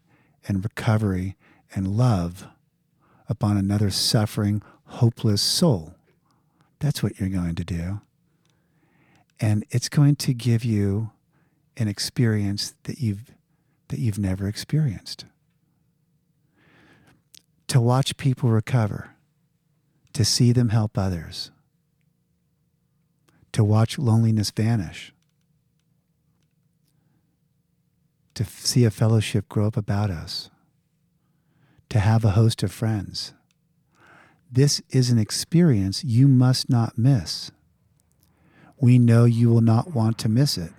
and 0.47 0.63
recovery 0.63 1.35
and 1.75 1.87
love 1.87 2.47
upon 3.29 3.57
another 3.57 3.89
suffering, 3.89 4.63
hopeless 4.85 5.41
soul. 5.41 5.93
That's 6.79 7.03
what 7.03 7.19
you're 7.19 7.29
going 7.29 7.55
to 7.55 7.63
do. 7.63 8.01
And 9.39 9.65
it's 9.69 9.89
going 9.89 10.15
to 10.15 10.33
give 10.33 10.63
you 10.63 11.11
an 11.75 11.87
experience 11.87 12.73
that 12.83 12.99
you've 12.99 13.31
that 13.89 13.99
you've 13.99 14.19
never 14.19 14.47
experienced. 14.47 15.25
To 17.67 17.79
watch 17.79 18.17
people 18.17 18.49
recover, 18.49 19.11
to 20.11 20.25
see 20.25 20.51
them 20.51 20.69
help 20.69 20.97
others, 20.97 21.51
to 23.57 23.63
watch 23.63 23.97
loneliness 23.97 24.51
vanish, 24.51 25.11
to 28.35 28.45
see 28.45 28.85
a 28.85 28.91
fellowship 28.91 29.49
grow 29.49 29.65
up 29.65 29.75
about 29.75 30.11
us, 30.11 30.51
to 31.89 31.97
have 31.97 32.23
a 32.23 32.37
host 32.37 32.61
of 32.61 32.71
friends. 32.71 33.33
This 34.51 34.79
is 34.91 35.09
an 35.09 35.17
experience 35.17 36.03
you 36.03 36.27
must 36.27 36.69
not 36.69 36.99
miss. 36.99 37.49
We 38.79 38.99
know 38.99 39.25
you 39.25 39.49
will 39.49 39.61
not 39.61 39.91
want 39.91 40.19
to 40.19 40.29
miss 40.29 40.55
it. 40.55 40.71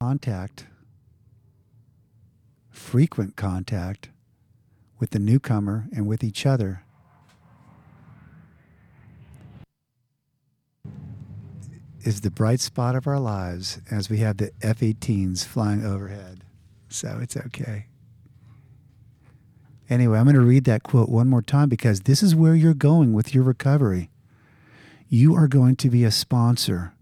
Contact, 0.00 0.66
frequent 2.70 3.34
contact 3.34 4.09
with 5.00 5.10
the 5.10 5.18
newcomer 5.18 5.88
and 5.92 6.06
with 6.06 6.22
each 6.22 6.44
other 6.44 6.84
is 12.02 12.20
the 12.20 12.30
bright 12.30 12.60
spot 12.60 12.94
of 12.94 13.06
our 13.06 13.18
lives 13.18 13.80
as 13.90 14.08
we 14.08 14.18
have 14.18 14.36
the 14.36 14.50
F 14.62 14.80
18s 14.80 15.44
flying 15.44 15.84
overhead. 15.84 16.44
So 16.88 17.18
it's 17.20 17.36
okay. 17.36 17.86
Anyway, 19.88 20.18
I'm 20.18 20.24
going 20.24 20.34
to 20.34 20.40
read 20.40 20.64
that 20.64 20.82
quote 20.82 21.08
one 21.08 21.28
more 21.28 21.42
time 21.42 21.68
because 21.68 22.02
this 22.02 22.22
is 22.22 22.34
where 22.34 22.54
you're 22.54 22.74
going 22.74 23.12
with 23.12 23.34
your 23.34 23.42
recovery. 23.42 24.10
You 25.08 25.34
are 25.34 25.48
going 25.48 25.76
to 25.76 25.90
be 25.90 26.04
a 26.04 26.10
sponsor. 26.10 26.94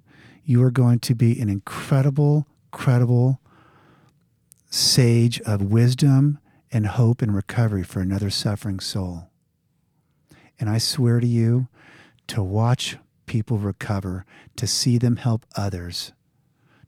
You 0.44 0.62
are 0.62 0.70
going 0.70 1.00
to 1.00 1.14
be 1.14 1.38
an 1.40 1.48
incredible, 1.48 2.46
credible 2.70 3.40
sage 4.70 5.40
of 5.42 5.62
wisdom 5.62 6.38
and 6.70 6.86
hope 6.86 7.22
and 7.22 7.34
recovery 7.34 7.82
for 7.82 8.00
another 8.00 8.30
suffering 8.30 8.80
soul. 8.80 9.30
And 10.60 10.68
I 10.68 10.78
swear 10.78 11.20
to 11.20 11.26
you, 11.26 11.68
to 12.28 12.42
watch 12.42 12.96
people 13.26 13.58
recover, 13.58 14.24
to 14.56 14.66
see 14.66 14.98
them 14.98 15.16
help 15.16 15.46
others, 15.56 16.12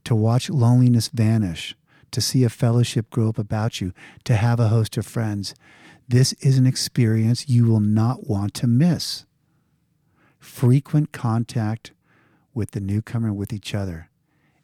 to 0.04 0.14
watch 0.14 0.50
loneliness 0.50 1.08
vanish, 1.08 1.76
to 2.10 2.20
see 2.20 2.44
a 2.44 2.48
fellowship 2.48 3.10
grow 3.10 3.28
up 3.28 3.38
about 3.38 3.80
you, 3.80 3.92
to 4.24 4.34
have 4.34 4.58
a 4.58 4.68
host 4.68 4.96
of 4.96 5.06
friends. 5.06 5.54
This 6.08 6.32
is 6.34 6.58
an 6.58 6.66
experience 6.66 7.48
you 7.48 7.66
will 7.66 7.80
not 7.80 8.28
want 8.28 8.54
to 8.54 8.66
miss. 8.66 9.24
Frequent 10.38 11.12
contact 11.12 11.92
with 12.52 12.72
the 12.72 12.80
newcomer, 12.80 13.32
with 13.32 13.52
each 13.52 13.74
other, 13.74 14.08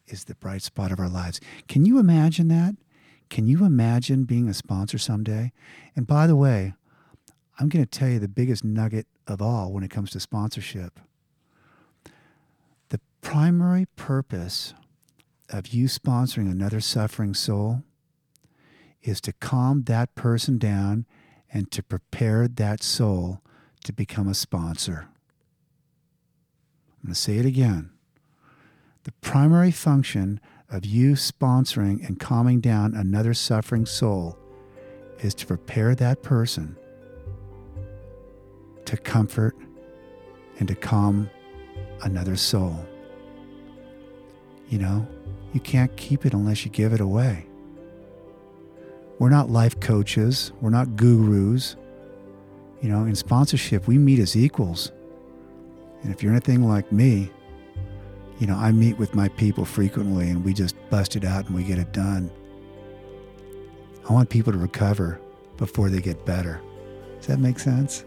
is 0.09 0.25
the 0.25 0.35
bright 0.35 0.63
spot 0.63 0.91
of 0.91 0.99
our 0.99 1.09
lives. 1.09 1.41
Can 1.69 1.85
you 1.85 1.99
imagine 1.99 2.49
that? 2.49 2.75
Can 3.29 3.47
you 3.47 3.65
imagine 3.65 4.25
being 4.25 4.49
a 4.49 4.55
sponsor 4.55 4.99
someday? 4.99 5.53
And 5.95 6.07
by 6.07 6.27
the 6.27 6.37
way, 6.37 6.75
I'm 7.59 7.69
going 7.69 7.85
to 7.85 7.91
tell 7.91 8.09
you 8.09 8.19
the 8.19 8.29
biggest 8.29 8.65
nugget 8.65 9.07
of 9.27 9.43
all 9.43 9.73
when 9.73 9.83
it 9.83 9.91
comes 9.91 10.11
to 10.11 10.21
sponsorship 10.21 11.01
The 12.91 13.01
primary 13.21 13.87
purpose 13.97 14.75
of 15.49 15.69
you 15.69 15.87
sponsoring 15.87 16.51
another 16.51 16.81
suffering 16.81 17.35
soul 17.35 17.83
is 19.03 19.21
to 19.23 19.33
calm 19.33 19.85
that 19.85 20.15
person 20.15 20.59
down 20.59 21.07
and 21.53 21.71
to 21.71 21.83
prepare 21.83 22.49
that 22.49 22.83
soul 22.83 23.41
to 23.85 23.93
become 23.93 24.29
a 24.29 24.35
sponsor. 24.35 25.09
I'm 26.99 27.07
going 27.07 27.15
to 27.15 27.21
say 27.21 27.39
it 27.39 27.47
again. 27.47 27.91
The 29.05 29.13
primary 29.21 29.71
function 29.71 30.41
of 30.71 30.85
you 30.85 31.13
sponsoring 31.13 32.07
and 32.07 32.19
calming 32.19 32.61
down 32.61 32.95
another 32.95 33.35
suffering 33.35 33.87
soul 33.87 34.39
is 35.21 35.35
to 35.35 35.47
prepare 35.47 35.95
that 35.95 36.23
person 36.23 36.77
to 38.85 38.97
comfort 38.97 39.57
and 40.59 40.69
to 40.69 40.75
calm 40.75 41.29
another 42.03 42.37
soul. 42.37 42.85
You 44.69 44.79
know, 44.79 45.07
you 45.53 45.61
can't 45.61 45.95
keep 45.97 46.27
it 46.27 46.33
unless 46.33 46.65
you 46.65 46.71
give 46.71 46.93
it 46.93 47.01
away. 47.01 47.47
We're 49.19 49.31
not 49.31 49.51
life 49.51 49.79
coaches, 49.81 50.53
we're 50.61 50.71
not 50.71 50.97
gurus. 50.97 51.77
You 52.83 52.91
know, 52.91 53.05
in 53.05 53.15
sponsorship, 53.15 53.89
we 53.89 53.99
meet 53.99 54.19
as 54.19 54.37
equals. 54.37 54.93
And 56.03 56.13
if 56.13 56.23
you're 56.23 56.33
anything 56.33 56.69
like 56.69 56.93
me, 56.93 57.31
you 58.39 58.47
know, 58.47 58.57
I 58.57 58.73
meet 58.73 58.99
with 58.99 59.15
my 59.15 59.29
people 59.29 59.65
frequently 59.65 60.29
and 60.31 60.45
we 60.45 60.53
just 60.53 60.77
bust 60.91 61.17
it 61.17 61.25
out 61.25 61.47
and 61.47 61.55
we 61.55 61.65
get 61.65 61.79
it 61.79 61.93
done. 61.93 62.31
I 64.09 64.13
want 64.13 64.29
people 64.29 64.53
to 64.53 64.59
recover 64.59 65.21
before 65.57 65.89
they 65.89 66.01
get 66.01 66.25
better. 66.27 66.61
Does 67.19 67.27
that 67.29 67.39
make 67.39 67.59
sense? 67.59 68.05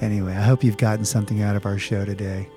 Anyway, 0.00 0.32
I 0.32 0.42
hope 0.42 0.62
you've 0.62 0.76
gotten 0.76 1.04
something 1.04 1.42
out 1.42 1.56
of 1.56 1.66
our 1.66 1.78
show 1.78 2.04
today 2.04 2.48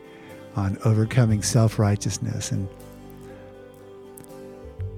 on 0.56 0.78
overcoming 0.86 1.42
self 1.42 1.80
righteousness. 1.80 2.52
And 2.52 2.68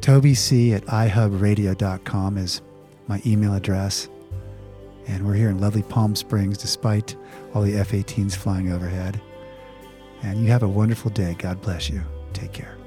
Toby 0.02 0.34
C 0.34 0.74
at 0.74 0.86
ihubradio.com 0.86 2.38
is 2.38 2.62
my 3.08 3.22
email 3.26 3.54
address. 3.54 4.10
And 5.08 5.26
we're 5.26 5.36
here 5.36 5.50
in 5.50 5.60
lovely 5.60 5.84
Palm 5.84 6.16
Springs 6.16 6.58
despite 6.58 7.16
all 7.54 7.62
the 7.62 7.76
F 7.76 7.92
18s 7.92 8.36
flying 8.36 8.72
overhead. 8.72 9.22
And 10.24 10.44
you 10.44 10.52
have 10.52 10.64
a 10.64 10.68
wonderful 10.68 11.12
day. 11.12 11.36
God 11.38 11.62
bless 11.62 11.90
you. 11.90 12.02
Take 12.34 12.54
care. 12.54 12.81